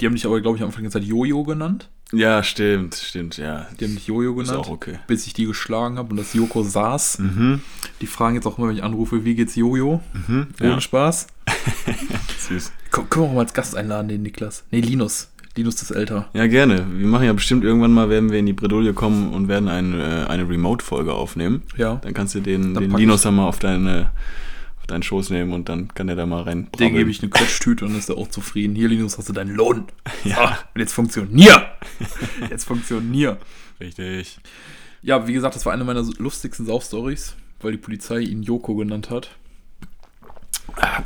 die 0.00 0.06
haben 0.06 0.16
dich 0.16 0.26
aber, 0.26 0.40
glaube 0.40 0.56
ich, 0.56 0.62
am 0.64 0.70
Anfang 0.70 0.82
der 0.82 0.90
Zeit 0.90 1.04
Jojo 1.04 1.44
genannt. 1.44 1.88
Ja, 2.12 2.42
stimmt, 2.42 2.94
stimmt, 2.96 3.36
ja. 3.36 3.66
Die 3.78 3.84
haben 3.84 3.94
dich 3.94 4.06
Jojo 4.08 4.40
Ist 4.40 4.48
genannt. 4.48 4.66
auch 4.66 4.70
okay. 4.70 4.98
Bis 5.06 5.26
ich 5.26 5.32
die 5.32 5.44
geschlagen 5.46 5.96
habe 5.96 6.10
und 6.10 6.16
das 6.16 6.34
Joko 6.34 6.62
saß. 6.62 7.18
Mhm. 7.20 7.60
Die 8.00 8.06
fragen 8.06 8.34
jetzt 8.34 8.46
auch 8.46 8.58
immer, 8.58 8.68
wenn 8.68 8.76
ich 8.76 8.82
anrufe, 8.82 9.24
wie 9.24 9.34
geht's 9.34 9.54
Jojo? 9.54 10.00
Mhm. 10.26 10.48
Ohne 10.60 10.70
Ja, 10.70 10.80
Spaß. 10.80 11.28
süß. 12.48 12.72
Komm, 12.90 13.08
können 13.08 13.26
wir 13.26 13.30
auch 13.30 13.34
mal 13.34 13.40
als 13.42 13.54
Gast 13.54 13.76
einladen, 13.76 14.08
den 14.08 14.22
Niklas. 14.22 14.64
Nee, 14.70 14.80
Linus. 14.80 15.28
Linus 15.56 15.82
ist 15.82 15.90
älter. 15.90 16.28
Ja, 16.32 16.46
gerne. 16.46 16.86
Wir 16.92 17.06
machen 17.06 17.26
ja 17.26 17.32
bestimmt 17.32 17.64
irgendwann 17.64 17.92
mal, 17.92 18.08
werden 18.08 18.30
wir 18.30 18.38
in 18.38 18.46
die 18.46 18.52
Bredouille 18.52 18.92
kommen 18.92 19.32
und 19.32 19.48
werden 19.48 19.68
eine, 19.68 20.28
eine 20.30 20.48
Remote-Folge 20.48 21.12
aufnehmen. 21.12 21.62
Ja. 21.76 21.96
Dann 21.96 22.14
kannst 22.14 22.34
du 22.36 22.40
den, 22.40 22.74
den 22.74 22.96
Linus 22.96 23.22
dann 23.22 23.34
mal 23.34 23.46
auf, 23.46 23.58
deine, 23.58 24.10
deinen 24.90 25.02
Schoß 25.02 25.30
nehmen 25.30 25.52
und 25.52 25.68
dann 25.68 25.92
kann 25.94 26.06
der 26.06 26.16
da 26.16 26.26
mal 26.26 26.42
rein. 26.42 26.68
Den 26.78 26.94
gebe 26.94 27.10
ich 27.10 27.22
eine 27.22 27.30
Quetschtüte 27.30 27.84
und 27.84 27.96
ist 27.96 28.08
er 28.08 28.16
auch 28.18 28.28
zufrieden. 28.28 28.74
Hier, 28.74 28.88
Linus, 28.88 29.18
hast 29.18 29.28
du 29.28 29.32
deinen 29.32 29.54
Lohn. 29.54 29.86
Ja. 30.24 30.58
und 30.74 30.80
jetzt 30.80 30.92
funktionier. 30.92 31.70
jetzt 32.50 32.64
funktionier. 32.64 33.38
Richtig. 33.80 34.38
Ja, 35.02 35.26
wie 35.26 35.32
gesagt, 35.32 35.54
das 35.54 35.64
war 35.64 35.72
eine 35.72 35.84
meiner 35.84 36.02
lustigsten 36.18 36.66
Saufstories, 36.66 37.36
weil 37.60 37.72
die 37.72 37.78
Polizei 37.78 38.18
ihn 38.20 38.42
Joko 38.42 38.74
genannt 38.74 39.08
hat. 39.10 39.30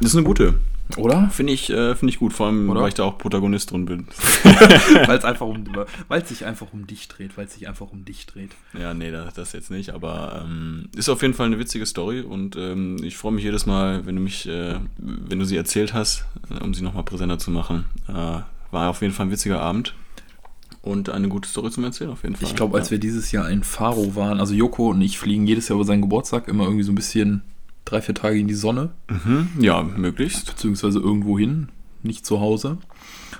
Das 0.00 0.10
ist 0.10 0.16
eine 0.16 0.24
gute. 0.24 0.54
Oder? 0.96 1.28
Finde 1.30 1.52
ich, 1.52 1.70
äh, 1.70 1.94
finde 1.94 2.12
ich 2.12 2.18
gut, 2.18 2.32
vor 2.32 2.46
allem, 2.46 2.68
Oder? 2.68 2.82
weil 2.82 2.88
ich 2.88 2.94
da 2.94 3.04
auch 3.04 3.18
Protagonist 3.18 3.70
drin 3.70 3.86
bin. 3.86 4.06
weil 5.06 5.18
es 5.18 5.24
einfach 5.24 5.46
um, 5.46 5.64
weil 6.08 6.22
es 6.22 6.28
sich 6.28 6.44
einfach 6.44 6.72
um 6.72 6.86
dich 6.86 7.08
dreht, 7.08 7.36
weil 7.36 7.46
es 7.46 7.54
sich 7.54 7.66
einfach 7.68 7.90
um 7.90 8.04
dich 8.04 8.26
dreht. 8.26 8.50
Ja, 8.78 8.92
nee, 8.94 9.10
das, 9.10 9.34
das 9.34 9.52
jetzt 9.52 9.70
nicht, 9.70 9.90
aber 9.90 10.44
ähm, 10.44 10.88
ist 10.94 11.08
auf 11.08 11.22
jeden 11.22 11.34
Fall 11.34 11.46
eine 11.46 11.58
witzige 11.58 11.86
Story 11.86 12.20
und 12.20 12.56
ähm, 12.56 12.98
ich 13.02 13.16
freue 13.16 13.32
mich 13.32 13.44
jedes 13.44 13.66
Mal, 13.66 14.04
wenn 14.06 14.16
du 14.16 14.22
mich, 14.22 14.46
äh, 14.46 14.76
wenn 14.98 15.38
du 15.38 15.44
sie 15.44 15.56
erzählt 15.56 15.94
hast, 15.94 16.26
äh, 16.50 16.62
um 16.62 16.74
sie 16.74 16.82
nochmal 16.82 17.04
präsenter 17.04 17.38
zu 17.38 17.50
machen. 17.50 17.86
Äh, 18.08 18.42
war 18.70 18.90
auf 18.90 19.00
jeden 19.02 19.14
Fall 19.14 19.26
ein 19.26 19.32
witziger 19.32 19.60
Abend 19.60 19.94
und 20.82 21.08
eine 21.08 21.28
gute 21.28 21.48
Story 21.48 21.70
zum 21.70 21.84
Erzählen 21.84 22.10
auf 22.10 22.24
jeden 22.24 22.36
Fall. 22.36 22.46
Ich 22.46 22.54
glaube, 22.54 22.76
als 22.76 22.90
wir 22.90 22.98
dieses 22.98 23.32
Jahr 23.32 23.48
in 23.48 23.62
Faro 23.62 24.14
waren, 24.16 24.38
also 24.38 24.52
Joko 24.52 24.90
und 24.90 25.00
ich 25.00 25.18
fliegen 25.18 25.46
jedes 25.46 25.68
Jahr 25.68 25.76
über 25.76 25.86
seinen 25.86 26.02
Geburtstag 26.02 26.46
immer 26.48 26.64
irgendwie 26.64 26.82
so 26.82 26.92
ein 26.92 26.96
bisschen 26.96 27.42
drei, 27.84 28.00
vier 28.02 28.14
Tage 28.14 28.38
in 28.38 28.48
die 28.48 28.54
Sonne, 28.54 28.90
mhm, 29.08 29.48
ja, 29.60 29.82
möglichst. 29.82 30.46
beziehungsweise 30.46 30.98
irgendwo 30.98 31.38
hin, 31.38 31.68
nicht 32.02 32.24
zu 32.26 32.40
Hause. 32.40 32.78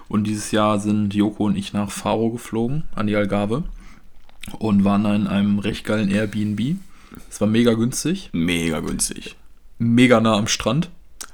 Und 0.09 0.25
dieses 0.27 0.51
Jahr 0.51 0.79
sind 0.81 1.15
Joko 1.15 1.45
und 1.45 1.57
ich 1.57 1.73
nach 1.73 1.91
Faro 1.91 2.31
geflogen, 2.31 2.85
an 2.95 3.07
die 3.07 3.17
Algarve. 3.17 3.65
und 4.59 4.85
waren 4.85 5.05
da 5.05 5.15
in 5.15 5.27
einem 5.27 5.59
recht 5.59 5.85
geilen 5.85 6.11
Airbnb. 6.11 6.77
Es 7.31 7.41
war 7.41 7.49
mega 7.49 7.73
günstig, 7.75 8.29
Mega 8.33 8.81
günstig. 8.81 9.37
mega 9.79 10.21
nah 10.21 10.37
am 10.37 10.47
Strand. 10.49 10.91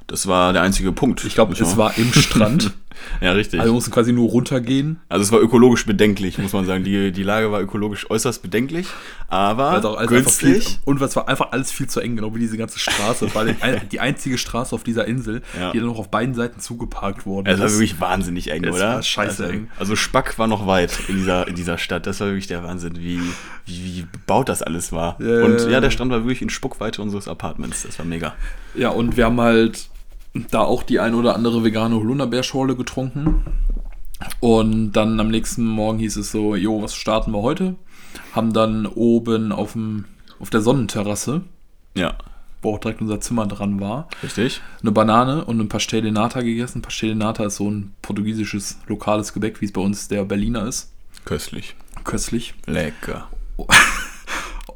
Das 0.06 0.26
war 0.26 0.52
der 0.52 0.62
einzige 0.62 0.92
Punkt. 0.92 1.24
Ich 1.24 1.34
glaube, 1.34 1.54
es 1.54 1.76
war 1.76 1.96
im 1.98 2.12
Strand. 2.12 2.72
Ja, 3.20 3.32
richtig. 3.32 3.60
Also 3.60 3.70
wir 3.72 3.74
mussten 3.74 3.90
quasi 3.92 4.12
nur 4.12 4.28
runtergehen. 4.30 5.00
Also 5.08 5.22
es 5.24 5.32
war 5.32 5.40
ökologisch 5.40 5.86
bedenklich, 5.86 6.38
muss 6.38 6.52
man 6.52 6.66
sagen. 6.66 6.84
Die, 6.84 7.12
die 7.12 7.22
Lage 7.22 7.50
war 7.52 7.60
ökologisch 7.60 8.10
äußerst 8.10 8.42
bedenklich, 8.42 8.86
aber 9.28 9.70
alles 9.70 9.84
einfach 9.84 10.30
viel, 10.32 10.52
günstig. 10.54 10.78
und 10.84 11.00
es 11.00 11.16
war 11.16 11.28
einfach 11.28 11.52
alles 11.52 11.70
viel 11.72 11.86
zu 11.88 12.00
eng, 12.00 12.16
genau 12.16 12.34
wie 12.34 12.38
diese 12.40 12.56
ganze 12.56 12.78
Straße. 12.78 13.26
Es 13.26 13.34
war 13.34 13.44
die, 13.44 13.54
ein- 13.60 13.88
die 13.90 14.00
einzige 14.00 14.38
Straße 14.38 14.74
auf 14.74 14.82
dieser 14.82 15.06
Insel, 15.06 15.42
Ja. 15.58 15.72
die 15.72 15.78
dann 15.78 15.86
noch 15.88 15.98
auf 15.98 16.10
beiden 16.10 16.34
Seiten 16.34 16.60
zugeparkt 16.60 17.26
worden 17.26 17.46
Es 17.46 17.58
war 17.58 17.66
ist. 17.66 17.74
wirklich 17.74 18.00
wahnsinnig 18.00 18.50
eng, 18.50 18.64
Es 18.64 18.76
oder? 18.76 18.94
war 18.94 19.02
scheiße 19.02 19.44
also, 19.44 19.54
eng. 19.54 19.68
Also 19.78 19.96
Spack 19.96 20.38
war 20.38 20.46
noch 20.46 20.66
weit 20.66 20.98
in 21.08 21.16
dieser, 21.16 21.46
in 21.48 21.54
dieser 21.54 21.78
Stadt. 21.78 22.06
Das 22.06 22.20
war 22.20 22.28
wirklich 22.28 22.46
der 22.48 22.62
Wahnsinn, 22.64 22.96
wie, 22.98 23.20
wie, 23.66 23.84
wie 23.84 24.06
bebaut 24.10 24.48
das 24.48 24.62
alles 24.62 24.92
war. 24.92 25.16
Ja, 25.20 25.44
Und 25.44 25.60
ja. 25.70 25.80
der 25.80 25.90
Strand 25.90 26.10
war 26.10 26.20
wirklich 26.24 26.42
in 26.42 26.50
Spuckweite 26.50 27.02
unseres 27.02 27.28
Apartments. 27.28 27.82
Das 27.84 27.98
war 27.98 28.06
mega. 28.06 28.34
Ja, 28.74 28.88
und 28.90 29.16
wir 29.16 29.26
haben 29.26 29.40
halt 29.40 29.89
da 30.50 30.60
auch 30.60 30.82
die 30.82 31.00
ein 31.00 31.14
oder 31.14 31.34
andere 31.34 31.64
vegane 31.64 31.96
Holunderbeerschorle 31.96 32.76
getrunken. 32.76 33.44
Und 34.40 34.92
dann 34.92 35.18
am 35.18 35.28
nächsten 35.28 35.64
Morgen 35.64 35.98
hieß 35.98 36.16
es 36.16 36.30
so, 36.30 36.54
jo, 36.54 36.82
was 36.82 36.94
starten 36.94 37.32
wir 37.32 37.42
heute? 37.42 37.76
Haben 38.32 38.52
dann 38.52 38.86
oben 38.86 39.50
auf, 39.52 39.72
dem, 39.72 40.04
auf 40.38 40.50
der 40.50 40.60
Sonnenterrasse, 40.60 41.42
Ja, 41.96 42.14
wo 42.62 42.74
auch 42.74 42.78
direkt 42.78 43.00
unser 43.00 43.20
Zimmer 43.20 43.46
dran 43.46 43.80
war, 43.80 44.08
richtig. 44.22 44.60
eine 44.82 44.92
Banane 44.92 45.44
und 45.46 45.58
ein 45.58 45.68
Pastel 45.68 46.02
de 46.02 46.10
Nata 46.10 46.42
gegessen. 46.42 46.82
Pastel 46.82 47.10
de 47.10 47.16
Nata 47.18 47.44
ist 47.44 47.56
so 47.56 47.70
ein 47.70 47.94
portugiesisches 48.02 48.78
lokales 48.86 49.32
Gebäck, 49.32 49.60
wie 49.62 49.64
es 49.64 49.72
bei 49.72 49.80
uns 49.80 50.08
der 50.08 50.24
Berliner 50.24 50.66
ist. 50.66 50.92
Köstlich. 51.24 51.74
Köstlich. 52.04 52.54
Lecker. 52.66 53.28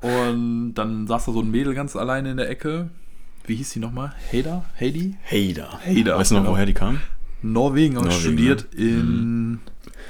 Und 0.00 0.74
dann 0.74 1.06
saß 1.06 1.26
da 1.26 1.32
so 1.32 1.40
ein 1.40 1.50
Mädel 1.50 1.74
ganz 1.74 1.96
alleine 1.96 2.30
in 2.30 2.36
der 2.36 2.50
Ecke. 2.50 2.90
Wie 3.46 3.56
hieß 3.56 3.70
die 3.74 3.78
nochmal? 3.80 4.12
Hader? 4.32 4.64
Heidi? 4.80 5.16
Hader. 5.30 5.80
Hader, 5.84 6.16
Weißt 6.18 6.30
du 6.30 6.34
noch, 6.36 6.42
genau. 6.42 6.52
woher 6.54 6.66
die 6.66 6.74
kam? 6.74 7.00
Norwegen, 7.42 7.96
aber 7.98 8.06
Norwegen, 8.06 8.20
studiert 8.22 8.66
in 8.74 9.60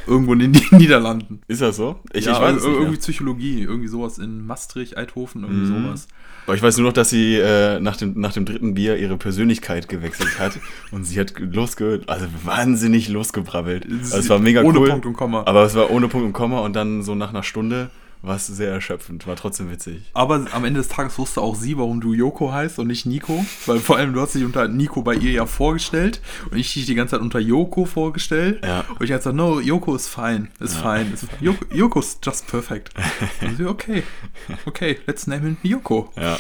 irgendwo 0.07 0.35
in 0.35 0.39
den 0.39 0.53
Niederlanden. 0.71 1.41
Ist 1.49 1.61
das 1.63 1.77
so? 1.77 1.99
Ich, 2.13 2.27
ja, 2.27 2.33
ich 2.33 2.39
weiß 2.41 2.55
nicht 2.55 2.65
irgendwie 2.65 2.91
mehr. 2.91 2.99
Psychologie, 3.01 3.63
irgendwie 3.63 3.89
sowas 3.89 4.19
in 4.19 4.47
Maastricht, 4.47 4.97
Eidhofen, 4.97 5.43
irgendwie 5.43 5.71
Mhm. 5.73 5.85
sowas. 5.87 6.09
Aber 6.47 6.55
ich 6.55 6.63
weiß 6.63 6.77
nur 6.77 6.87
noch, 6.89 6.93
dass 6.93 7.09
sie 7.11 7.37
äh, 7.37 7.81
nach, 7.81 7.97
dem, 7.97 8.21
nach 8.21 8.35
dem 8.35 8.45
dritten 8.45 8.75
Bier 8.75 8.99
ihre 8.99 9.17
Persönlichkeit 9.17 9.89
gewechselt 9.89 10.39
hat. 10.39 10.59
und 10.93 11.05
sie 11.05 11.19
hat 11.19 11.33
losge... 11.41 12.03
Also 12.07 12.27
wahnsinnig 12.45 13.09
losgebrabbelt. 13.09 13.87
Also 13.91 14.19
es 14.19 14.29
war 14.29 14.39
mega 14.39 14.63
Ohne 14.63 14.79
cool. 14.79 14.91
Punkt 14.91 15.07
und 15.07 15.15
Komma. 15.15 15.43
Aber 15.47 15.65
es 15.65 15.75
war 15.75 15.91
ohne 15.91 16.07
Punkt 16.09 16.27
und 16.27 16.33
Komma 16.35 16.61
und 16.61 16.77
dann 16.77 17.03
so 17.03 17.15
nach 17.15 17.31
einer 17.31 17.43
Stunde 17.43 17.91
war 18.25 18.37
es 18.37 18.47
sehr 18.47 18.71
erschöpfend. 18.71 19.27
War 19.27 19.37
trotzdem 19.37 19.71
witzig. 19.71 20.03
Aber 20.15 20.47
am 20.53 20.65
Ende 20.65 20.81
des 20.81 20.89
Tages 20.89 21.19
wusste 21.19 21.41
auch 21.41 21.55
sie, 21.55 21.77
warum 21.77 22.01
du 22.01 22.13
Joko 22.13 22.53
heißt 22.53 22.79
und 22.79 22.87
nicht 22.87 23.07
Nico. 23.07 23.45
Weil 23.67 23.79
vor 23.79 23.97
allem 23.97 24.13
du 24.15 24.21
hast 24.21 24.35
dich 24.35 24.45
unter 24.45 24.69
Nico 24.69 25.03
bei 25.03 25.15
ihr 25.15 25.33
ja 25.33 25.47
vorgestellt 25.47 26.21
und 26.51 26.57
ich 26.57 26.73
dich 26.73 26.87
die 26.87 26.95
ganze 26.95 27.13
Zeit 27.13 27.21
unter 27.21 27.39
Joko 27.39 27.85
vorgestellt. 27.85 28.65
Ja. 28.65 28.81
Und 28.81 29.05
ich 29.05 29.11
habe 29.11 29.19
gesagt, 29.19 29.37
no, 29.37 29.61
Joko 29.61 29.95
ist 29.95 30.09
fine, 30.09 30.49
ist 30.61 30.77
fine. 30.77 31.07
Ist, 31.13 31.27
Joko, 31.41 31.65
Joko 31.73 32.01
ist 32.01 32.25
just 32.25 32.47
perfect. 32.47 32.91
Und 33.41 33.57
sie, 33.57 33.67
okay, 33.67 34.03
okay, 34.67 34.99
let's 35.07 35.27
name 35.27 35.43
him 35.43 35.57
Joko. 35.63 36.13
Ja. 36.17 36.39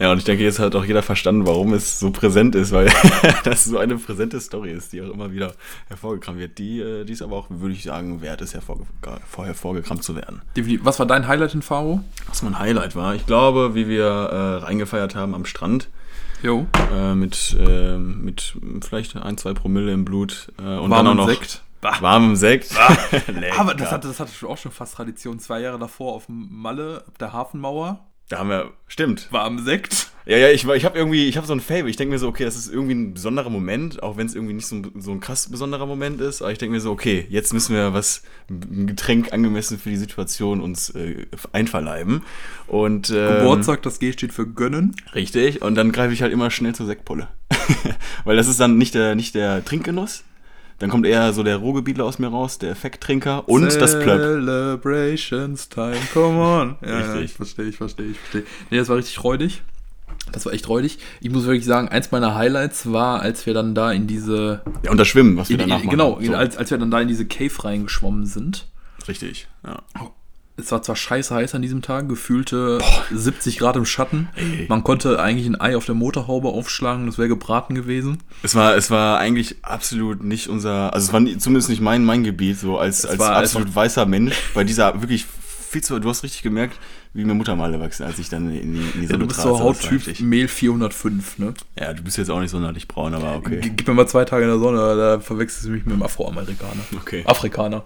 Ja, 0.00 0.10
und 0.12 0.18
ich 0.18 0.24
denke, 0.24 0.42
jetzt 0.42 0.58
hat 0.58 0.74
auch 0.74 0.84
jeder 0.84 1.02
verstanden, 1.02 1.46
warum 1.46 1.74
es 1.74 2.00
so 2.00 2.10
präsent 2.10 2.54
ist, 2.54 2.72
weil 2.72 2.90
das 3.44 3.64
so 3.64 3.76
eine 3.78 3.96
präsente 3.98 4.40
Story 4.40 4.72
ist, 4.72 4.92
die 4.94 5.02
auch 5.02 5.10
immer 5.12 5.30
wieder 5.30 5.52
hervorgekramt 5.88 6.38
wird. 6.38 6.56
Die, 6.58 6.80
äh, 6.80 7.04
die 7.04 7.12
ist 7.12 7.20
aber 7.20 7.36
auch, 7.36 7.46
würde 7.50 7.74
ich 7.74 7.82
sagen, 7.82 8.22
wert 8.22 8.40
ist, 8.40 8.54
hervorge 8.54 8.84
vor- 9.28 9.44
hervorgekramt 9.46 10.02
zu 10.02 10.16
werden. 10.16 10.40
Was 10.82 10.98
war 10.98 11.04
dein 11.06 11.28
Highlight 11.28 11.54
in 11.54 11.60
Faro? 11.62 12.00
Was 12.28 12.42
mein 12.42 12.58
Highlight 12.58 12.96
war, 12.96 13.14
ich 13.14 13.26
glaube, 13.26 13.74
wie 13.74 13.88
wir 13.88 14.04
äh, 14.06 14.64
reingefeiert 14.64 15.14
haben 15.14 15.34
am 15.34 15.44
Strand, 15.44 15.88
Jo. 16.42 16.66
äh, 16.96 17.14
mit, 17.14 17.54
äh, 17.60 17.98
mit 17.98 18.56
vielleicht 18.80 19.16
ein, 19.16 19.36
zwei 19.36 19.52
Promille 19.52 19.92
im 19.92 20.06
Blut 20.06 20.50
äh, 20.58 20.62
und 20.78 20.90
dann 20.90 21.06
auch 21.08 21.14
noch 21.14 21.28
Sekt. 21.28 21.62
Bah. 21.82 21.96
warmem 22.00 22.36
Sekt. 22.36 22.70
Lecker. 23.28 23.58
Aber 23.60 23.74
das 23.74 23.90
hatte, 23.92 24.08
das 24.08 24.18
hatte 24.20 24.30
auch 24.46 24.56
schon 24.58 24.72
fast 24.72 24.94
Tradition. 24.94 25.38
Zwei 25.38 25.60
Jahre 25.60 25.78
davor 25.78 26.14
auf 26.14 26.26
dem 26.26 26.48
Malle, 26.50 27.04
auf 27.08 27.16
der 27.18 27.32
Hafenmauer, 27.32 28.00
Da 28.30 28.38
haben 28.38 28.48
wir, 28.48 28.70
stimmt. 28.86 29.26
warm 29.32 29.58
Sekt. 29.58 30.06
Ja, 30.24 30.36
ja, 30.36 30.50
ich, 30.50 30.64
ich 30.64 30.84
habe 30.84 30.96
irgendwie, 30.96 31.26
ich 31.26 31.36
habe 31.36 31.48
so 31.48 31.52
ein 31.52 31.58
Fable. 31.58 31.90
Ich 31.90 31.96
denke 31.96 32.12
mir 32.12 32.20
so, 32.20 32.28
okay, 32.28 32.44
das 32.44 32.54
ist 32.54 32.72
irgendwie 32.72 32.94
ein 32.94 33.12
besonderer 33.12 33.50
Moment, 33.50 34.04
auch 34.04 34.16
wenn 34.16 34.26
es 34.26 34.36
irgendwie 34.36 34.52
nicht 34.52 34.68
so 34.68 34.76
ein, 34.76 34.92
so 35.00 35.10
ein 35.10 35.18
krass 35.18 35.50
besonderer 35.50 35.84
Moment 35.86 36.20
ist. 36.20 36.40
Aber 36.40 36.52
ich 36.52 36.58
denke 36.58 36.74
mir 36.74 36.80
so, 36.80 36.92
okay, 36.92 37.26
jetzt 37.28 37.52
müssen 37.52 37.74
wir 37.74 37.92
was, 37.92 38.22
ein 38.48 38.86
Getränk 38.86 39.32
angemessen 39.32 39.80
für 39.80 39.90
die 39.90 39.96
Situation 39.96 40.60
uns 40.60 40.90
äh, 40.90 41.26
einverleiben. 41.50 42.22
Und 42.68 43.10
ähm, 43.10 43.38
Geburtstag, 43.38 43.82
das 43.82 43.98
G 43.98 44.12
steht 44.12 44.32
für 44.32 44.46
gönnen. 44.46 44.94
Richtig. 45.12 45.60
Und 45.62 45.74
dann 45.74 45.90
greife 45.90 46.12
ich 46.12 46.22
halt 46.22 46.32
immer 46.32 46.52
schnell 46.52 46.76
zur 46.76 46.86
Sektpulle. 46.86 47.26
Weil 48.24 48.36
das 48.36 48.46
ist 48.46 48.60
dann 48.60 48.78
nicht 48.78 48.94
der, 48.94 49.16
nicht 49.16 49.34
der 49.34 49.64
Trinkgenuss. 49.64 50.22
Dann 50.80 50.90
kommt 50.90 51.06
eher 51.06 51.32
so 51.32 51.42
der 51.42 51.58
Ruhrgebietler 51.58 52.04
aus 52.04 52.18
mir 52.18 52.28
raus, 52.28 52.58
der 52.58 52.70
Effekttrinker 52.70 53.48
und 53.48 53.62
das 53.64 53.76
Plöpp. 53.98 54.18
Celebrations 54.18 55.68
time, 55.68 55.94
come 56.12 56.38
on. 56.40 56.76
Ja, 56.82 56.88
ja, 56.90 56.96
Richtig. 57.12 57.24
ich 57.26 57.32
verstehe, 57.34 57.66
ich 57.66 57.76
verstehe, 57.76 58.06
ich 58.06 58.18
verstehe. 58.18 58.42
Nee, 58.70 58.78
das 58.78 58.88
war 58.88 58.96
richtig 58.96 59.22
räudig. 59.22 59.62
Das 60.32 60.46
war 60.46 60.52
echt 60.52 60.68
räudig. 60.68 60.98
Ich 61.20 61.30
muss 61.30 61.44
wirklich 61.44 61.64
sagen, 61.64 61.88
eins 61.88 62.10
meiner 62.12 62.34
Highlights 62.34 62.90
war, 62.92 63.20
als 63.20 63.46
wir 63.46 63.54
dann 63.54 63.74
da 63.74 63.92
in 63.92 64.06
diese. 64.06 64.62
Ja, 64.82 64.90
und 64.90 64.96
das 64.96 65.08
Schwimmen, 65.08 65.36
was 65.36 65.48
wir 65.48 65.54
In, 65.54 65.60
danach 65.60 65.80
in, 65.80 65.86
machen. 65.86 65.90
genau, 65.98 66.18
So. 66.20 66.34
als, 66.34 66.56
als 66.56 66.70
wir 66.70 66.78
dann 66.78 66.90
da 66.90 67.00
in 67.00 67.08
diese 67.08 67.26
Cave 67.26 67.52
reingeschwommen 67.64 68.26
sind. 68.26 68.66
Richtig, 69.06 69.48
ja. 69.66 69.82
Es 70.60 70.72
war 70.72 70.82
zwar 70.82 70.96
scheiße 70.96 71.34
heiß 71.34 71.54
an 71.54 71.62
diesem 71.62 71.82
Tag, 71.82 72.08
gefühlte 72.08 72.78
70 73.12 73.58
Grad 73.58 73.76
im 73.76 73.84
Schatten. 73.84 74.28
Ey. 74.36 74.66
Man 74.68 74.84
konnte 74.84 75.20
eigentlich 75.20 75.46
ein 75.46 75.60
Ei 75.60 75.76
auf 75.76 75.86
der 75.86 75.94
Motorhaube 75.94 76.48
aufschlagen, 76.48 77.06
das 77.06 77.18
wäre 77.18 77.28
gebraten 77.28 77.74
gewesen. 77.74 78.18
Es 78.42 78.54
war, 78.54 78.76
es 78.76 78.90
war 78.90 79.18
eigentlich 79.18 79.56
absolut 79.62 80.22
nicht 80.22 80.48
unser, 80.48 80.92
also 80.94 81.06
es 81.08 81.12
war 81.12 81.20
nie, 81.20 81.36
zumindest 81.38 81.68
nicht 81.70 81.80
mein, 81.82 82.04
mein 82.04 82.24
Gebiet, 82.24 82.58
so 82.58 82.78
als, 82.78 83.04
als 83.06 83.18
war 83.18 83.36
absolut 83.36 83.74
weißer 83.74 84.06
Mensch, 84.06 84.36
bei 84.54 84.64
dieser 84.64 85.00
wirklich 85.00 85.26
viel 85.70 85.82
zu, 85.84 85.98
du 86.00 86.08
hast 86.08 86.24
richtig 86.24 86.42
gemerkt, 86.42 86.76
wie 87.14 87.24
mir 87.24 87.34
Muttermale 87.34 87.78
wachsen, 87.78 88.02
als 88.04 88.18
ich 88.18 88.28
dann 88.28 88.52
in 88.52 88.72
die, 88.74 88.80
in 88.80 88.92
die 88.94 89.00
Ja, 89.02 89.06
Sonne 89.08 89.18
du 89.20 89.26
bist 89.28 89.40
so 89.40 89.58
Hauttyp. 89.60 90.20
Mehl 90.20 90.48
405, 90.48 91.38
ne? 91.38 91.54
Ja, 91.78 91.92
du 91.92 92.02
bist 92.02 92.16
jetzt 92.18 92.28
auch 92.30 92.40
nicht 92.40 92.50
sonderlich 92.50 92.88
braun, 92.88 93.14
aber 93.14 93.36
okay. 93.36 93.60
G- 93.60 93.70
Gib 93.76 93.86
mir 93.86 93.94
mal 93.94 94.08
zwei 94.08 94.24
Tage 94.24 94.42
in 94.44 94.48
der 94.50 94.58
Sonne, 94.58 94.96
da 94.96 95.20
verwechselst 95.20 95.66
du 95.66 95.70
mich 95.70 95.84
mit 95.84 95.92
einem 95.94 96.02
Afroamerikaner. 96.02 96.82
Okay. 96.96 97.22
Afrikaner. 97.24 97.84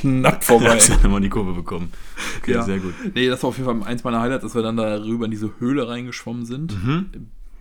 Knapp 0.00 0.44
vorbei. 0.44 0.76
Hast 0.76 0.90
dann 0.90 1.04
immer 1.04 1.20
die 1.20 1.28
Kurve 1.28 1.52
bekommen. 1.52 1.92
Okay, 2.38 2.52
Ja. 2.54 2.62
sehr 2.62 2.78
gut. 2.78 2.94
Nee, 3.14 3.28
das 3.28 3.42
war 3.42 3.48
auf 3.50 3.58
jeden 3.58 3.68
Fall 3.80 3.88
eins 3.88 4.04
meiner 4.04 4.20
Highlights, 4.20 4.42
dass 4.42 4.54
wir 4.54 4.62
dann 4.62 4.76
da 4.76 4.96
rüber 5.02 5.24
in 5.24 5.30
diese 5.30 5.52
Höhle 5.58 5.88
reingeschwommen 5.88 6.44
sind. 6.44 6.74
Bena 6.74 7.04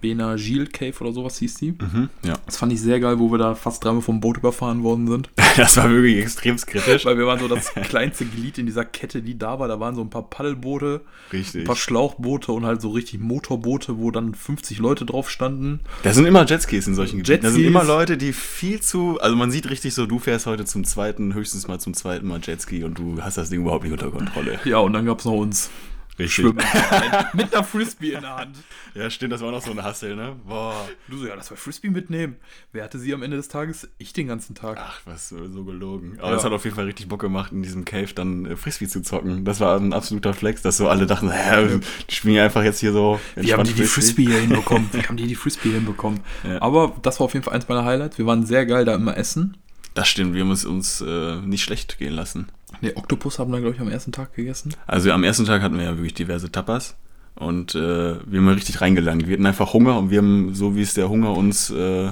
Gil 0.01 0.67
Cave 0.67 0.93
oder 1.01 1.11
sowas 1.11 1.37
hieß 1.39 1.55
die. 1.55 1.71
Mhm, 1.71 2.09
ja. 2.23 2.35
Das 2.45 2.57
fand 2.57 2.71
ich 2.73 2.81
sehr 2.81 2.99
geil, 2.99 3.19
wo 3.19 3.31
wir 3.31 3.37
da 3.37 3.55
fast 3.55 3.83
dreimal 3.83 4.01
vom 4.01 4.19
Boot 4.19 4.37
überfahren 4.37 4.83
worden 4.83 5.07
sind. 5.07 5.29
Das 5.57 5.75
war 5.75 5.89
wirklich 5.89 6.17
extrem 6.19 6.55
kritisch. 6.57 7.05
Weil 7.05 7.17
wir 7.17 7.25
waren 7.25 7.39
so 7.39 7.47
das 7.47 7.73
kleinste 7.73 8.25
Glied 8.25 8.59
in 8.59 8.67
dieser 8.67 8.85
Kette, 8.85 9.23
die 9.23 9.39
da 9.39 9.57
war. 9.57 9.67
Da 9.67 9.79
waren 9.79 9.95
so 9.95 10.01
ein 10.01 10.11
paar 10.11 10.29
Paddelboote, 10.29 11.01
ein 11.03 11.35
Richtig. 11.35 11.65
paar 11.65 11.75
Schlauchboote 11.75 12.51
und 12.51 12.63
halt 12.63 12.79
so 12.79 12.89
richtig 12.89 13.19
Motorboote, 13.19 13.97
wo 13.97 14.11
dann 14.11 14.35
50 14.35 14.77
Leute 14.77 15.03
drauf 15.03 15.31
standen. 15.31 15.79
Da 16.03 16.13
sind 16.13 16.25
immer 16.27 16.45
Jetskis 16.45 16.85
in 16.85 16.93
solchen 16.93 17.23
Gebieten. 17.23 17.41
Da 17.43 17.49
sind 17.49 17.61
Jetskis. 17.61 17.67
immer 17.67 17.83
Leute, 17.83 18.17
die 18.17 18.33
viel 18.33 18.81
zu. 18.81 19.19
Also 19.19 19.35
man 19.35 19.49
sieht 19.49 19.67
richtig 19.67 19.95
so, 19.95 20.05
du 20.05 20.19
fährst 20.19 20.45
heute 20.45 20.65
zum 20.65 20.83
zweiten, 20.83 21.33
höchstens 21.33 21.67
mal 21.67 21.79
zum 21.79 21.95
zweiten 21.95 22.27
Mal 22.27 22.39
Jetski 22.43 22.83
und 22.83 22.99
du 22.99 23.19
hast 23.23 23.39
das 23.39 23.49
Ding 23.49 23.61
überhaupt 23.61 23.83
nicht 23.83 23.93
unter 23.93 24.11
Kontrolle. 24.11 24.59
Ja, 24.63 24.77
und 24.77 24.93
dann 24.93 25.05
gab 25.07 25.17
es 25.19 25.25
noch 25.25 25.33
uns. 25.33 25.71
Richtig. 26.19 26.33
Schwimmen. 26.45 26.57
Mit 27.33 27.53
einer 27.53 27.63
Frisbee 27.63 28.13
in 28.13 28.21
der 28.21 28.35
Hand. 28.37 28.57
Ja, 28.95 29.09
stimmt, 29.09 29.33
das 29.33 29.41
war 29.41 29.51
noch 29.51 29.61
so 29.61 29.69
ein 29.71 29.83
Hassel, 29.83 30.15
ne? 30.15 30.35
Boah. 30.47 30.87
Du 31.07 31.17
so, 31.17 31.27
ja, 31.27 31.35
das 31.35 31.51
war 31.51 31.57
Frisbee 31.57 31.89
mitnehmen. 31.89 32.37
Wer 32.71 32.83
hatte 32.83 32.97
sie 32.97 33.13
am 33.13 33.21
Ende 33.21 33.37
des 33.37 33.47
Tages? 33.49 33.87
Ich 33.99 34.13
den 34.13 34.27
ganzen 34.27 34.55
Tag. 34.55 34.77
Ach, 34.81 34.99
was 35.05 35.29
so 35.29 35.47
so 35.49 35.63
gelogen. 35.63 36.17
Aber 36.19 36.31
Ja. 36.31 36.37
es 36.37 36.43
hat 36.43 36.51
auf 36.51 36.63
jeden 36.63 36.75
Fall 36.75 36.85
richtig 36.85 37.07
Bock 37.07 37.21
gemacht, 37.21 37.51
in 37.51 37.61
diesem 37.61 37.85
Cave 37.85 38.13
dann 38.15 38.45
äh, 38.47 38.55
Frisbee 38.55 38.87
zu 38.87 39.01
zocken. 39.03 39.45
Das 39.45 39.59
war 39.59 39.77
ein 39.79 39.93
absoluter 39.93 40.33
Flex, 40.33 40.61
dass 40.63 40.77
so 40.77 40.87
alle 40.89 41.05
dachten, 41.05 41.29
hä, 41.31 41.79
die 42.09 42.15
spielen 42.15 42.33
ja 42.35 42.45
einfach 42.45 42.63
jetzt 42.63 42.79
hier 42.79 42.93
so. 42.93 43.19
Wie 43.35 43.53
haben 43.53 43.63
die 43.63 43.73
die 43.73 43.83
Frisbee 43.83 44.25
hier 44.25 44.39
hinbekommen? 44.39 44.89
Wie 44.93 45.01
haben 45.03 45.17
die 45.17 45.27
die 45.27 45.35
Frisbee 45.35 45.71
hinbekommen? 45.71 46.21
Ja. 46.43 46.61
Aber 46.61 46.95
das 47.03 47.19
war 47.19 47.25
auf 47.25 47.33
jeden 47.33 47.43
Fall 47.43 47.53
eins 47.53 47.67
meiner 47.67 47.85
Highlights. 47.85 48.17
Wir 48.17 48.25
waren 48.25 48.45
sehr 48.45 48.65
geil 48.65 48.85
da 48.85 48.95
immer 48.95 49.15
essen. 49.17 49.57
Das 49.93 50.07
stimmt, 50.07 50.33
wir 50.35 50.41
haben 50.43 50.51
es 50.51 50.65
uns 50.65 51.01
äh, 51.01 51.35
nicht 51.41 51.63
schlecht 51.63 51.97
gehen 51.97 52.13
lassen. 52.13 52.47
Ne, 52.81 52.95
Oktopus 52.95 53.39
haben 53.39 53.51
wir, 53.51 53.59
glaube 53.59 53.75
ich, 53.75 53.81
am 53.81 53.89
ersten 53.89 54.11
Tag 54.11 54.33
gegessen. 54.35 54.73
Also 54.85 55.11
am 55.11 55.23
ersten 55.23 55.45
Tag 55.45 55.61
hatten 55.61 55.77
wir 55.77 55.85
ja 55.85 55.91
wirklich 55.95 56.13
diverse 56.13 56.51
Tapas 56.51 56.95
und 57.35 57.75
äh, 57.75 58.15
wir 58.25 58.39
haben 58.39 58.47
richtig 58.49 58.81
reingelangt. 58.81 59.27
Wir 59.27 59.33
hatten 59.33 59.45
einfach 59.45 59.73
Hunger 59.73 59.97
und 59.97 60.09
wir 60.09 60.17
haben, 60.19 60.53
so 60.53 60.75
wie 60.75 60.81
es 60.81 60.93
der 60.93 61.09
Hunger 61.09 61.31
uns 61.31 61.69
äh, 61.69 62.11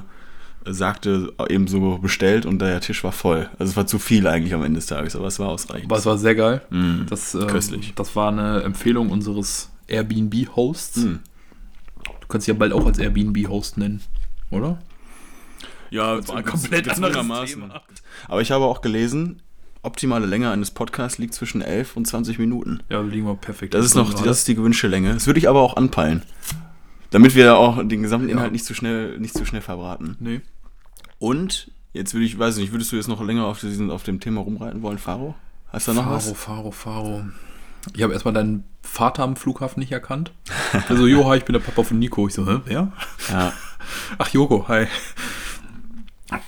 sagte, 0.65 1.33
eben 1.49 1.67
so 1.67 1.97
bestellt 1.99 2.45
und 2.45 2.59
der 2.59 2.79
Tisch 2.81 3.03
war 3.03 3.11
voll. 3.11 3.49
Also 3.59 3.71
es 3.71 3.77
war 3.77 3.85
zu 3.85 3.99
viel 3.99 4.25
eigentlich 4.27 4.53
am 4.53 4.63
Ende 4.63 4.79
des 4.79 4.87
Tages, 4.87 5.15
aber 5.15 5.27
es 5.27 5.39
war 5.39 5.49
ausreichend. 5.49 5.85
Aber 5.91 5.99
es 5.99 6.05
war 6.05 6.17
sehr 6.17 6.35
geil. 6.35 6.61
Mm, 6.69 7.05
Das, 7.07 7.35
ähm, 7.35 7.47
köstlich. 7.47 7.93
das 7.95 8.15
war 8.15 8.29
eine 8.31 8.63
Empfehlung 8.63 9.09
unseres 9.11 9.69
Airbnb-Hosts. 9.87 10.97
Mm. 10.97 11.15
Du 12.21 12.27
kannst 12.27 12.47
dich 12.47 12.53
ja 12.53 12.57
bald 12.57 12.73
auch 12.73 12.85
als 12.85 12.97
Airbnb-Host 12.97 13.77
nennen, 13.77 14.01
oder? 14.49 14.79
Ja, 15.91 16.15
Das 16.15 16.29
war 16.29 16.41
komplett 16.41 16.89
anderes 16.89 17.51
Thema. 17.51 17.81
Aber 18.27 18.41
ich 18.41 18.51
habe 18.51 18.65
auch 18.65 18.81
gelesen, 18.81 19.41
optimale 19.85 20.25
Länge 20.25 20.49
eines 20.51 20.71
Podcasts 20.71 21.17
liegt 21.17 21.33
zwischen 21.33 21.61
11 21.61 21.95
und 21.95 22.05
20 22.07 22.39
Minuten. 22.39 22.81
Ja, 22.89 23.01
liegen 23.01 23.25
wir 23.25 23.35
perfekt. 23.35 23.73
Das 23.73 23.85
ist 23.85 23.95
noch, 23.95 24.13
das 24.13 24.39
ist 24.39 24.47
die 24.47 24.55
gewünschte 24.55 24.87
Länge. 24.87 25.13
Das 25.13 25.27
würde 25.27 25.39
ich 25.39 25.47
aber 25.49 25.61
auch 25.61 25.75
anpeilen. 25.77 26.23
Damit 27.11 27.35
wir 27.35 27.55
auch 27.57 27.81
den 27.87 28.01
gesamten 28.01 28.29
Inhalt 28.29 28.47
Ja. 28.47 28.51
nicht 28.51 28.65
zu 28.65 28.73
schnell, 28.73 29.17
nicht 29.19 29.37
zu 29.37 29.45
schnell 29.45 29.61
verbraten. 29.61 30.17
Nee. 30.19 30.41
Und, 31.19 31.71
jetzt 31.93 32.13
würde 32.13 32.25
ich, 32.25 32.37
weiß 32.37 32.57
ich 32.57 32.63
nicht, 32.63 32.71
würdest 32.73 32.91
du 32.91 32.95
jetzt 32.97 33.07
noch 33.07 33.23
länger 33.23 33.45
auf, 33.45 33.59
diesen, 33.61 33.89
auf 33.91 34.03
dem 34.03 34.19
Thema 34.19 34.41
rumreiten 34.41 34.81
wollen, 34.81 34.97
Faro? 34.97 35.35
Hast 35.71 35.87
du 35.87 35.91
da 35.91 35.95
noch 35.95 36.03
Faro, 36.05 36.15
was? 36.15 36.31
Faro, 36.33 36.71
Faro. 36.71 37.25
Ich 37.93 38.01
habe 38.03 38.13
erstmal 38.13 38.33
deinen 38.33 38.63
Vater 38.81 39.23
am 39.23 39.35
Flughafen 39.35 39.79
nicht 39.79 39.91
erkannt. 39.91 40.31
Also, 40.89 41.05
jo, 41.07 41.29
hi, 41.29 41.37
ich 41.37 41.45
bin 41.45 41.53
der 41.53 41.59
Papa 41.59 41.83
von 41.83 41.99
Nico. 41.99 42.27
Ich 42.27 42.33
so, 42.33 42.45
hä, 42.47 42.59
wer? 42.65 42.91
Ja. 43.29 43.53
Ach, 44.17 44.27
Joko, 44.29 44.67
hi. 44.67 44.87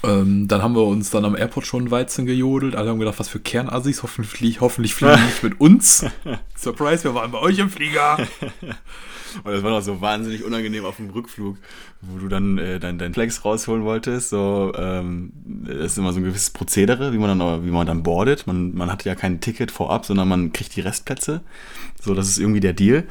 Ähm, 0.03 0.47
dann 0.47 0.63
haben 0.63 0.75
wir 0.75 0.85
uns 0.85 1.11
dann 1.11 1.23
am 1.25 1.35
Airport 1.35 1.67
schon 1.67 1.91
Weizen 1.91 2.25
gejodelt. 2.25 2.75
Alle 2.75 2.89
haben 2.89 2.99
gedacht, 2.99 3.19
was 3.19 3.29
für 3.29 3.39
Kernassis. 3.39 4.01
Hoffentlich, 4.01 4.59
hoffentlich 4.59 4.95
fliegen 4.95 5.17
die 5.17 5.25
nicht 5.25 5.43
mit 5.43 5.59
uns. 5.59 6.05
Surprise, 6.55 7.03
wir 7.03 7.13
waren 7.13 7.31
bei 7.31 7.39
euch 7.39 7.59
im 7.59 7.69
Flieger. 7.69 8.17
Und 9.43 9.51
das 9.51 9.61
war 9.61 9.71
noch 9.71 9.81
so 9.81 10.01
wahnsinnig 10.01 10.43
unangenehm 10.43 10.85
auf 10.85 10.95
dem 10.95 11.09
Rückflug, 11.11 11.57
wo 12.01 12.17
du 12.17 12.27
dann 12.27 12.57
äh, 12.57 12.79
dein, 12.79 12.97
dein 12.97 13.13
Flex 13.13 13.45
rausholen 13.45 13.83
wolltest. 13.83 14.29
So, 14.29 14.71
ähm, 14.75 15.31
das 15.45 15.91
ist 15.91 15.97
immer 15.97 16.11
so 16.11 16.19
ein 16.19 16.23
gewisses 16.23 16.49
Prozedere, 16.49 17.13
wie 17.13 17.17
man 17.17 17.37
dann, 17.37 17.65
wie 17.65 17.69
man 17.69 17.85
dann 17.85 18.01
boardet. 18.01 18.47
Man, 18.47 18.73
man 18.73 18.91
hat 18.91 19.05
ja 19.05 19.13
kein 19.13 19.39
Ticket 19.39 19.69
vorab, 19.69 20.05
sondern 20.05 20.27
man 20.27 20.53
kriegt 20.53 20.75
die 20.75 20.81
Restplätze. 20.81 21.41
So, 22.01 22.15
das 22.15 22.29
ist 22.29 22.39
irgendwie 22.39 22.61
der 22.61 22.73
Deal. 22.73 23.03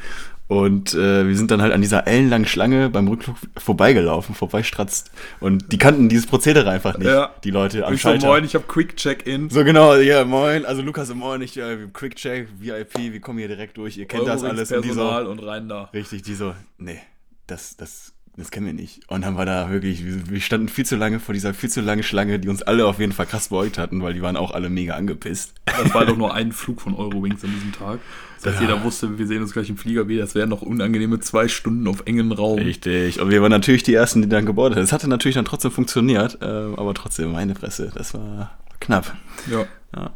Und 0.49 0.95
äh, 0.95 1.27
wir 1.27 1.37
sind 1.37 1.51
dann 1.51 1.61
halt 1.61 1.73
an 1.73 1.81
dieser 1.81 2.07
ellenlangen 2.07 2.47
Schlange 2.47 2.89
beim 2.89 3.09
Rückflug 3.09 3.37
vorbeigelaufen, 3.57 4.35
vorbeistratzt. 4.35 5.11
Und 5.41 5.73
die 5.73 5.79
kannten 5.79 6.09
dieses 6.09 6.27
Prozedere 6.27 6.71
einfach 6.71 6.97
nicht, 6.99 7.09
Ja. 7.09 7.35
die 7.43 7.51
Leute 7.51 7.85
am 7.85 7.95
Ich 7.95 8.03
so, 8.03 8.11
Schalter. 8.11 8.29
moin, 8.29 8.45
ich 8.45 8.55
habe 8.55 8.65
Quick 8.69 8.97
Check-In. 8.97 9.51
So 9.51 9.65
genau, 9.65 9.97
ja, 9.97 10.25
moin. 10.25 10.65
Also 10.65 10.83
Lukas 10.83 11.11
und 11.11 11.19
moin, 11.19 11.43
ich 11.43 11.57
äh, 11.57 11.89
Quick 11.93 12.15
Check, 12.15 12.49
VIP, 12.61 13.13
wir 13.13 13.21
kommen 13.21 13.39
hier 13.41 13.49
direkt 13.49 13.77
durch, 13.77 13.97
ihr 13.97 14.07
kennt 14.07 14.29
das 14.29 14.45
alles. 14.45 14.71
Und 14.71 14.85
die 14.85 14.91
so, 14.91 14.95
Personal 14.95 15.27
und 15.27 15.41
rein 15.41 15.69
da. 15.69 15.91
Richtig, 15.93 16.23
die 16.23 16.35
so, 16.35 16.55
nee, 16.79 17.01
das, 17.49 17.77
das, 17.77 18.13
das 18.37 18.51
kennen 18.51 18.67
wir 18.67 18.73
nicht. 18.75 19.01
Und 19.09 19.23
dann 19.23 19.37
war 19.37 19.47
da 19.47 19.71
wirklich, 19.71 20.05
wir, 20.05 20.41
standen 20.41 20.69
viel 20.69 20.85
zu 20.85 20.97
lange 20.97 21.21
vor 21.21 21.33
dieser 21.33 21.55
viel 21.55 21.71
zu 21.71 21.81
langen 21.81 22.03
Schlange, 22.03 22.39
die 22.39 22.49
uns 22.49 22.63
alle 22.63 22.87
auf 22.87 22.99
jeden 22.99 23.13
Fall 23.13 23.27
krass 23.27 23.49
beugt 23.49 23.79
hatten, 23.79 24.03
weil 24.03 24.13
die 24.15 24.23
waren 24.23 24.37
auch 24.37 24.53
alle 24.53 24.69
mega 24.69 24.95
angepisst. 24.95 25.55
Das 25.65 25.95
war 25.95 26.05
doch 26.05 26.17
nur 26.17 26.35
ein 26.35 26.53
Flug 26.53 26.81
von 26.83 26.95
Eurowings 26.95 27.43
an 27.45 27.51
diesem 27.55 27.73
Tag. 27.73 27.99
Das 28.37 28.53
heißt, 28.53 28.63
Ja. 28.63 28.69
jeder 28.69 28.85
wusste, 28.85 29.19
wir 29.19 29.27
sehen 29.27 29.41
uns 29.43 29.53
gleich 29.53 29.71
im 29.71 29.77
Flieger 29.79 30.07
wieder. 30.09 30.21
Das 30.23 30.35
wären 30.35 30.51
noch 30.51 30.61
unangenehme 30.63 31.19
zwei 31.21 31.49
Stunden 31.49 31.87
auf 31.89 32.03
engen 32.07 32.31
Raum. 32.33 32.59
Richtig. 32.59 33.21
Und 33.21 33.31
wir 33.31 33.41
waren 33.41 33.51
natürlich 33.51 33.83
die 33.83 33.95
Ersten, 33.95 34.21
die 34.23 34.29
dann 34.29 34.45
gebordet 34.45 34.77
haben. 34.77 34.85
Es 34.85 34.93
hatte 34.93 35.09
natürlich 35.09 35.37
dann 35.37 35.47
trotzdem 35.47 35.71
funktioniert, 35.71 36.39
äh, 36.43 36.45
aber 36.45 36.93
trotzdem, 36.95 37.33
meine 37.33 37.55
Fresse, 37.55 37.91
das 37.95 38.13
war 38.13 38.59
knapp. 38.81 39.17
Ja. 39.51 39.65
Ja, 39.97 40.11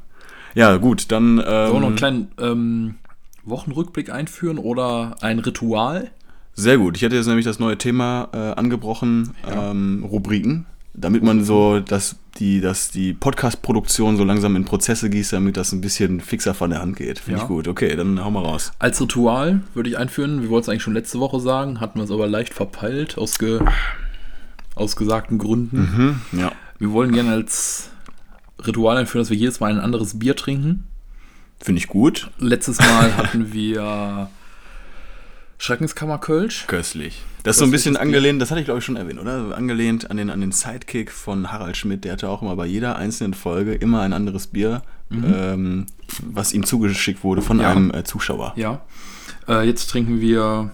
ja 0.54 0.76
gut, 0.76 1.10
dann. 1.10 1.38
Ähm, 1.38 1.44
Sollen 1.44 1.72
wir 1.72 1.80
noch 1.80 1.86
einen 1.86 1.96
kleinen 1.96 2.28
ähm, 2.38 2.94
Wochenrückblick 3.44 4.10
einführen 4.10 4.58
oder 4.58 5.16
ein 5.22 5.38
Ritual? 5.38 6.10
Sehr 6.60 6.76
gut. 6.78 6.96
Ich 6.96 7.02
hätte 7.02 7.16
jetzt 7.16 7.26
nämlich 7.26 7.46
das 7.46 7.58
neue 7.58 7.78
Thema 7.78 8.28
äh, 8.32 8.36
angebrochen, 8.58 9.30
ähm, 9.50 10.04
Rubriken, 10.08 10.66
damit 10.94 11.22
man 11.22 11.42
so, 11.44 11.80
dass 11.80 12.16
die, 12.38 12.60
dass 12.60 12.90
die 12.90 13.14
Podcast-Produktion 13.14 14.16
so 14.16 14.24
langsam 14.24 14.56
in 14.56 14.64
Prozesse 14.66 15.08
gießt, 15.08 15.32
damit 15.32 15.56
das 15.56 15.72
ein 15.72 15.80
bisschen 15.80 16.20
fixer 16.20 16.52
von 16.54 16.70
der 16.70 16.80
Hand 16.82 16.96
geht. 16.96 17.18
Finde 17.18 17.38
Ja. 17.38 17.44
ich 17.44 17.48
gut. 17.48 17.66
Okay, 17.66 17.96
dann 17.96 18.22
hau 18.22 18.30
mal 18.30 18.44
raus. 18.44 18.72
Als 18.78 19.00
Ritual 19.00 19.60
würde 19.74 19.88
ich 19.88 19.96
einführen, 19.96 20.42
wir 20.42 20.50
wollten 20.50 20.64
es 20.64 20.68
eigentlich 20.68 20.82
schon 20.82 20.94
letzte 20.94 21.18
Woche 21.18 21.40
sagen, 21.40 21.80
hatten 21.80 21.98
wir 21.98 22.04
es 22.04 22.10
aber 22.10 22.26
leicht 22.28 22.52
verpeilt, 22.54 23.16
aus, 23.18 23.38
ge 23.38 23.60
aus 24.74 24.96
gesagten 24.96 25.38
Gründen. 25.38 26.20
Ja. 26.32 26.52
Wir 26.78 26.90
wollen 26.92 27.12
gerne 27.12 27.30
als 27.32 27.90
Ritual 28.66 28.96
einführen, 28.98 29.22
dass 29.22 29.30
wir 29.30 29.36
jedes 29.36 29.60
Mal 29.60 29.70
ein 29.72 29.80
anderes 29.80 30.18
Bier 30.18 30.36
trinken. 30.36 30.84
Finde 31.58 31.78
ich 31.78 31.88
gut. 31.88 32.30
Letztes 32.38 32.78
Mal 32.78 33.16
hatten 33.16 33.52
wir 33.52 34.28
Schreckenskammer 35.60 36.16
Kölsch. 36.18 36.66
Köstlich. 36.66 37.22
Das 37.42 37.56
ist 37.56 37.60
so 37.60 37.64
ein 37.66 37.70
bisschen 37.70 37.96
angelehnt, 37.96 38.40
das 38.40 38.50
hatte 38.50 38.60
ich 38.60 38.64
glaube 38.66 38.78
ich 38.80 38.84
schon 38.84 38.96
erwähnt, 38.96 39.20
oder? 39.20 39.56
Angelehnt 39.56 40.10
an 40.10 40.16
den, 40.16 40.30
an 40.30 40.40
den 40.40 40.52
Sidekick 40.52 41.10
von 41.12 41.52
Harald 41.52 41.76
Schmidt, 41.76 42.04
der 42.04 42.12
hatte 42.12 42.28
auch 42.30 42.40
immer 42.42 42.56
bei 42.56 42.64
jeder 42.66 42.96
einzelnen 42.96 43.34
Folge 43.34 43.74
immer 43.74 44.00
ein 44.00 44.12
anderes 44.14 44.46
Bier, 44.46 44.82
ähm, 45.10 45.86
was 46.22 46.52
ihm 46.52 46.64
zugeschickt 46.64 47.22
wurde 47.24 47.42
von 47.42 47.58
Mhm. 47.58 47.62
Ja. 47.62 47.70
einem 47.70 47.90
äh, 47.94 48.04
Zuschauer. 48.04 48.54
Ja. 48.56 48.80
Äh, 49.48 49.66
jetzt 49.66 49.90
trinken 49.90 50.20
wir 50.20 50.70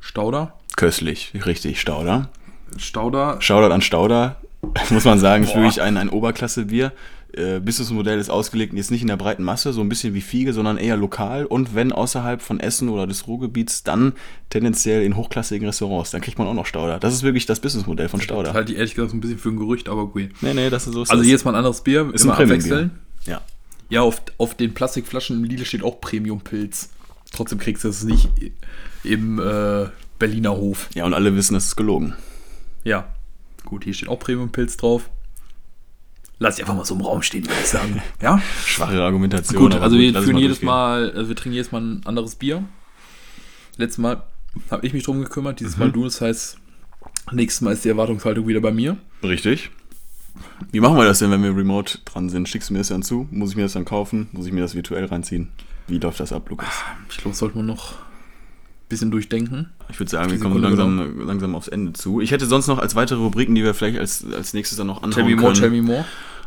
Stauder. 0.00 0.54
Köstlich, 0.76 1.32
richtig, 1.46 1.80
Stauder. 1.80 2.28
Stauder. 2.76 3.40
Shoutout 3.40 3.72
an 3.72 3.82
Stauder, 3.82 4.36
muss 4.90 5.04
man 5.04 5.18
sagen, 5.20 5.44
ist 5.44 5.54
wirklich 5.54 5.80
ein, 5.80 5.96
ein 5.96 6.08
Oberklasse-Bier. 6.08 6.92
Äh, 7.38 7.60
Businessmodell 7.60 8.18
ist 8.18 8.30
ausgelegt 8.30 8.74
jetzt 8.74 8.90
nicht 8.90 9.02
in 9.02 9.08
der 9.08 9.16
breiten 9.16 9.44
Masse, 9.44 9.72
so 9.72 9.80
ein 9.80 9.88
bisschen 9.88 10.14
wie 10.14 10.20
Fiege, 10.20 10.52
sondern 10.52 10.76
eher 10.76 10.96
lokal 10.96 11.46
und 11.46 11.74
wenn 11.74 11.92
außerhalb 11.92 12.42
von 12.42 12.58
Essen 12.58 12.88
oder 12.88 13.06
des 13.06 13.26
Ruhrgebiets, 13.28 13.84
dann 13.84 14.14
tendenziell 14.50 15.02
in 15.02 15.16
hochklassigen 15.16 15.66
Restaurants. 15.66 16.10
Dann 16.10 16.20
kriegt 16.20 16.38
man 16.38 16.48
auch 16.48 16.54
noch 16.54 16.66
Stauder. 16.66 16.98
Das 16.98 17.14
ist 17.14 17.22
wirklich 17.22 17.46
das 17.46 17.60
Businessmodell 17.60 18.08
von 18.08 18.20
Stauder. 18.20 18.52
Halte 18.52 18.72
ich 18.72 18.78
ehrlich 18.78 18.94
gesagt 18.94 19.14
ein 19.14 19.20
bisschen 19.20 19.38
für 19.38 19.50
ein 19.50 19.56
Gerücht, 19.56 19.88
aber 19.88 20.08
gut. 20.08 20.30
Nee, 20.40 20.54
nee, 20.54 20.70
das 20.70 20.86
ist 20.86 20.94
so. 20.94 21.00
Also 21.00 21.16
das. 21.16 21.26
jedes 21.26 21.44
Mal 21.44 21.52
ein 21.52 21.56
anderes 21.58 21.82
Bier, 21.82 22.10
Ist 22.12 22.24
immer 22.24 22.36
ein 22.36 22.42
abwechseln. 22.42 22.98
Ja. 23.24 23.40
Ja, 23.90 24.02
auf, 24.02 24.20
auf 24.36 24.54
den 24.54 24.74
Plastikflaschen 24.74 25.36
im 25.36 25.44
Lidl 25.44 25.64
steht 25.64 25.82
auch 25.82 26.00
Premium-Pilz. 26.00 26.90
Trotzdem 27.32 27.58
kriegst 27.58 27.84
du 27.84 27.88
es 27.88 28.04
nicht 28.04 28.28
im 29.04 29.38
äh, 29.38 29.86
Berliner 30.18 30.56
Hof. 30.56 30.90
ja, 30.94 31.04
und 31.04 31.14
alle 31.14 31.34
wissen, 31.36 31.54
das 31.54 31.66
ist 31.66 31.76
gelogen. 31.76 32.14
Ja. 32.84 33.12
Gut, 33.64 33.84
hier 33.84 33.94
steht 33.94 34.08
auch 34.08 34.18
Premium-Pilz 34.18 34.76
drauf. 34.76 35.08
Lass 36.40 36.56
ich 36.56 36.62
einfach 36.62 36.76
mal 36.76 36.84
so 36.84 36.94
im 36.94 37.00
Raum 37.00 37.22
stehen, 37.22 37.44
würde 37.44 37.60
ich 37.60 37.68
sagen. 37.68 38.00
Ja? 38.22 38.40
Schwache 38.64 39.02
Argumentation. 39.02 39.60
Gut, 39.60 39.74
also 39.74 39.98
wir 39.98 40.12
führen 40.22 40.38
jedes. 40.38 40.62
Mal, 40.62 41.10
also 41.12 41.28
wir 41.28 41.36
trinken 41.36 41.54
jedes 41.54 41.72
Mal 41.72 41.80
ein 41.82 42.02
anderes 42.04 42.36
Bier. 42.36 42.64
Letztes 43.76 43.98
Mal 43.98 44.22
habe 44.70 44.86
ich 44.86 44.92
mich 44.92 45.04
drum 45.04 45.20
gekümmert, 45.20 45.60
dieses 45.60 45.76
Mhm. 45.76 45.84
Mal 45.84 45.92
du, 45.92 46.04
das 46.04 46.20
heißt, 46.20 46.58
nächstes 47.32 47.60
Mal 47.60 47.72
ist 47.72 47.84
die 47.84 47.88
Erwartungshaltung 47.88 48.46
wieder 48.46 48.60
bei 48.60 48.72
mir. 48.72 48.96
Richtig. 49.22 49.70
Wie 50.70 50.80
machen 50.80 50.96
wir 50.96 51.04
das 51.04 51.18
denn, 51.18 51.30
wenn 51.32 51.42
wir 51.42 51.56
remote 51.56 51.98
dran 52.04 52.28
sind? 52.28 52.48
Schickst 52.48 52.70
du 52.70 52.74
mir 52.74 52.78
das 52.80 52.88
dann 52.88 53.02
zu? 53.02 53.26
Muss 53.30 53.50
ich 53.50 53.56
mir 53.56 53.62
das 53.62 53.72
dann 53.72 53.84
kaufen? 53.84 54.28
Muss 54.32 54.46
ich 54.46 54.52
mir 54.52 54.60
das 54.60 54.74
virtuell 54.74 55.04
reinziehen? 55.06 55.48
Wie 55.88 55.98
läuft 55.98 56.20
das 56.20 56.32
ab, 56.32 56.48
Lukas? 56.50 56.68
Ich 57.10 57.16
glaube, 57.18 57.36
sollte 57.36 57.56
man 57.56 57.66
noch 57.66 57.94
bisschen 58.88 59.10
durchdenken. 59.10 59.68
Ich 59.90 59.98
würde 59.98 60.10
sagen, 60.10 60.30
wir 60.30 60.38
kommen 60.38 60.54
Sekunde 60.62 60.82
langsam, 60.84 61.26
langsam 61.26 61.54
aufs 61.54 61.68
Ende 61.68 61.92
zu. 61.92 62.20
Ich 62.20 62.30
hätte 62.30 62.46
sonst 62.46 62.66
noch 62.66 62.78
als 62.78 62.94
weitere 62.94 63.18
Rubriken, 63.18 63.54
die 63.54 63.64
wir 63.64 63.74
vielleicht 63.74 63.98
als, 63.98 64.24
als 64.32 64.54
nächstes 64.54 64.78
dann 64.78 64.86
noch 64.86 65.02
anhauen 65.02 65.12
Tell 65.12 65.24
me 65.24 65.30
können. 65.30 65.42
more, 65.42 65.52
tell 65.54 65.70
me 65.70 65.82
more. 65.82 66.04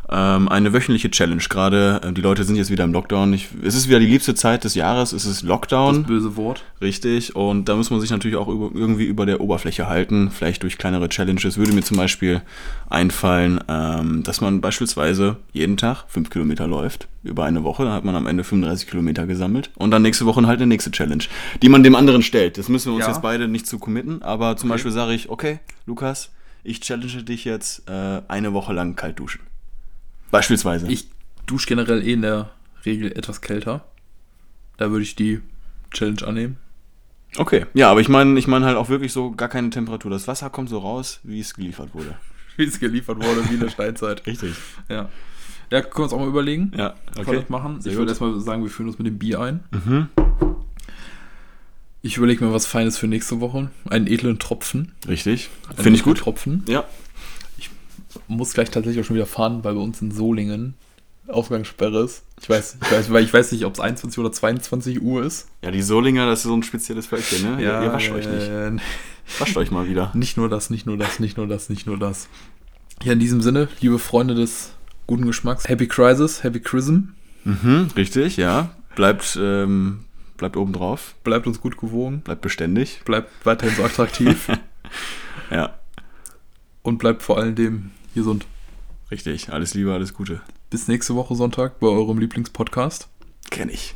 Ähm, 0.08 0.48
eine 0.48 0.72
wöchentliche 0.72 1.10
Challenge. 1.10 1.42
Gerade 1.48 2.00
äh, 2.04 2.12
die 2.12 2.20
Leute 2.20 2.44
sind 2.44 2.56
jetzt 2.56 2.70
wieder 2.70 2.84
im 2.84 2.92
Lockdown. 2.92 3.32
Ich, 3.32 3.48
es 3.62 3.74
ist 3.74 3.88
wieder 3.88 4.00
die 4.00 4.06
liebste 4.06 4.34
Zeit 4.34 4.64
des 4.64 4.74
Jahres. 4.74 5.12
Es 5.12 5.24
ist 5.24 5.42
Das 5.42 5.48
Lockdown, 5.48 6.04
böse 6.04 6.36
Wort. 6.36 6.64
richtig. 6.80 7.34
Und 7.36 7.68
da 7.68 7.76
muss 7.76 7.90
man 7.90 8.00
sich 8.00 8.10
natürlich 8.10 8.36
auch 8.36 8.48
über, 8.48 8.70
irgendwie 8.74 9.04
über 9.04 9.24
der 9.26 9.40
Oberfläche 9.40 9.88
halten. 9.88 10.30
Vielleicht 10.30 10.64
durch 10.64 10.76
kleinere 10.76 11.08
Challenges. 11.08 11.56
Würde 11.56 11.72
mir 11.72 11.82
zum 11.82 11.96
Beispiel 11.96 12.42
einfallen, 12.90 13.60
ähm, 13.68 14.22
dass 14.22 14.40
man 14.40 14.60
beispielsweise 14.60 15.36
jeden 15.52 15.76
Tag 15.76 16.04
fünf 16.08 16.30
Kilometer 16.30 16.66
läuft. 16.66 17.08
Über 17.22 17.44
eine 17.44 17.62
Woche. 17.62 17.84
Dann 17.84 17.92
hat 17.92 18.04
man 18.04 18.16
am 18.16 18.26
Ende 18.26 18.44
35 18.44 18.88
Kilometer 18.88 19.26
gesammelt. 19.26 19.70
Und 19.76 19.92
dann 19.92 20.02
nächste 20.02 20.26
Woche 20.26 20.44
halt 20.46 20.58
eine 20.58 20.66
nächste 20.66 20.90
Challenge, 20.90 21.24
die 21.62 21.68
man 21.68 21.82
dem 21.84 21.94
anderen 21.94 22.22
stellt. 22.22 22.58
Das 22.58 22.68
müssen 22.68 22.88
wir 22.90 22.96
uns 22.96 23.04
Ja. 23.06 23.12
jetzt 23.12 23.22
beide 23.22 23.46
nicht 23.48 23.66
zu 23.66 23.78
committen. 23.78 24.20
Aber 24.22 24.56
zum 24.56 24.68
Okay. 24.68 24.74
Beispiel 24.74 24.92
sage 24.92 25.14
ich, 25.14 25.30
okay, 25.30 25.60
Lukas, 25.86 26.32
ich 26.64 26.80
challenge 26.80 27.22
dich 27.22 27.44
jetzt 27.44 27.88
äh, 27.88 28.20
eine 28.28 28.52
Woche 28.52 28.72
lang 28.72 28.96
kalt 28.96 29.18
duschen. 29.18 29.40
Beispielsweise. 30.32 30.90
Ich 30.90 31.06
dusche 31.46 31.68
generell 31.68 32.02
eh 32.04 32.14
in 32.14 32.22
der 32.22 32.50
Regel 32.84 33.12
etwas 33.12 33.40
kälter. 33.40 33.84
Da 34.78 34.90
würde 34.90 35.04
ich 35.04 35.14
die 35.14 35.40
Challenge 35.92 36.26
annehmen. 36.26 36.56
Okay, 37.36 37.66
ja, 37.74 37.90
aber 37.90 38.00
ich 38.00 38.08
meine 38.08 38.38
ich 38.38 38.46
mein 38.46 38.64
halt 38.64 38.76
auch 38.76 38.88
wirklich 38.88 39.12
so 39.12 39.30
gar 39.30 39.48
keine 39.48 39.70
Temperatur. 39.70 40.10
Das 40.10 40.26
Wasser 40.28 40.50
kommt 40.50 40.68
so 40.68 40.78
raus, 40.78 41.20
wie 41.22 41.38
es 41.38 41.54
geliefert 41.54 41.94
wurde. 41.94 42.16
Wie 42.56 42.64
es 42.64 42.78
geliefert 42.78 43.16
wurde, 43.16 43.48
wie 43.48 43.54
in 43.54 43.60
der 43.60 43.70
Steinzeit. 43.70 44.26
Richtig. 44.26 44.52
Ja. 44.90 45.08
Ja, 45.70 45.80
können 45.80 45.96
wir 45.96 46.02
uns 46.02 46.12
auch 46.12 46.18
mal 46.18 46.28
überlegen, 46.28 46.70
Ja, 46.76 46.96
was 47.14 47.26
wir 47.26 47.40
das 47.40 47.48
machen. 47.48 47.80
Sehr 47.80 47.92
ich 47.92 47.98
würde 47.98 48.10
erstmal 48.10 48.38
sagen, 48.40 48.62
wir 48.62 48.70
führen 48.70 48.88
uns 48.88 48.98
mit 48.98 49.06
dem 49.06 49.18
Bier 49.18 49.40
ein. 49.40 49.60
Mhm. 49.70 50.08
Ich 52.02 52.18
überlege 52.18 52.44
mir 52.44 52.52
was 52.52 52.66
Feines 52.66 52.98
für 52.98 53.06
nächste 53.06 53.40
Woche. 53.40 53.70
Einen 53.88 54.06
edlen 54.06 54.38
Tropfen. 54.38 54.92
Richtig. 55.08 55.48
Finde 55.76 55.96
ich 55.96 56.02
gut. 56.02 56.18
Tropfen. 56.18 56.62
Ja. 56.66 56.84
Muss 58.36 58.52
gleich 58.54 58.70
tatsächlich 58.70 59.02
auch 59.02 59.06
schon 59.06 59.16
wieder 59.16 59.26
fahren, 59.26 59.62
weil 59.64 59.74
bei 59.74 59.80
uns 59.80 60.00
in 60.02 60.10
Solingen 60.10 60.74
Ausgangssperre 61.28 62.02
ist. 62.04 62.24
Ich 62.40 62.50
weiß, 62.50 62.78
ich 62.82 62.92
weiß, 62.92 63.12
weil 63.12 63.22
ich 63.24 63.32
weiß 63.32 63.52
nicht, 63.52 63.64
ob 63.64 63.74
es 63.74 63.80
21 63.80 64.18
oder 64.18 64.32
22 64.32 65.00
Uhr 65.02 65.22
ist. 65.24 65.48
Ja, 65.62 65.70
die 65.70 65.80
Solinger, 65.82 66.26
das 66.26 66.40
ist 66.40 66.44
so 66.46 66.54
ein 66.56 66.62
spezielles 66.64 67.06
Völkchen, 67.06 67.42
ne? 67.56 67.62
ihr, 67.62 67.82
ihr 67.82 67.92
wascht 67.92 68.10
euch 68.10 68.26
nicht. 68.26 68.48
äh, 68.48 68.72
Wascht 69.38 69.56
euch 69.56 69.70
mal 69.70 69.88
wieder. 69.88 70.10
Nicht 70.14 70.36
nur 70.36 70.48
das, 70.48 70.68
nicht 70.68 70.84
nur 70.84 70.96
das, 70.98 71.20
nicht 71.20 71.36
nur 71.36 71.46
das, 71.46 71.68
nicht 71.70 71.86
nur 71.86 71.96
das. 71.96 72.28
Ja, 73.04 73.12
in 73.12 73.20
diesem 73.20 73.40
Sinne, 73.40 73.68
liebe 73.80 73.98
Freunde 74.00 74.34
des 74.34 74.72
guten 75.06 75.24
Geschmacks, 75.24 75.68
Happy 75.68 75.86
Crisis, 75.86 76.42
Happy 76.42 76.58
Chrism. 76.60 76.98
Mhm, 77.44 77.88
richtig, 77.96 78.36
ja. 78.36 78.70
Bleibt, 78.96 79.38
ähm, 79.40 80.00
bleibt 80.36 80.56
oben 80.56 80.72
drauf. 80.72 81.14
Bleibt 81.22 81.46
uns 81.46 81.60
gut 81.60 81.78
gewogen, 81.78 82.20
Bleibt 82.22 82.40
beständig. 82.42 83.00
bleibt 83.04 83.30
weiterhin 83.46 83.74
so 83.76 83.84
attraktiv 83.84 84.48
Ja, 85.50 85.78
und 86.82 86.98
bleibt 86.98 87.22
vor 87.22 87.38
allem 87.38 87.54
dem 87.54 87.90
gesund. 88.14 88.46
richtig. 89.10 89.50
Alles 89.50 89.74
Liebe, 89.74 89.92
alles 89.92 90.14
Gute. 90.14 90.40
bis 90.70 90.88
nächste 90.88 91.14
Woche 91.14 91.34
Sonntag 91.34 91.80
bei 91.80 91.86
eurem 91.88 92.18
Lieblingspodcast. 92.18 93.08
Kenn 93.50 93.68
ich. 93.68 93.94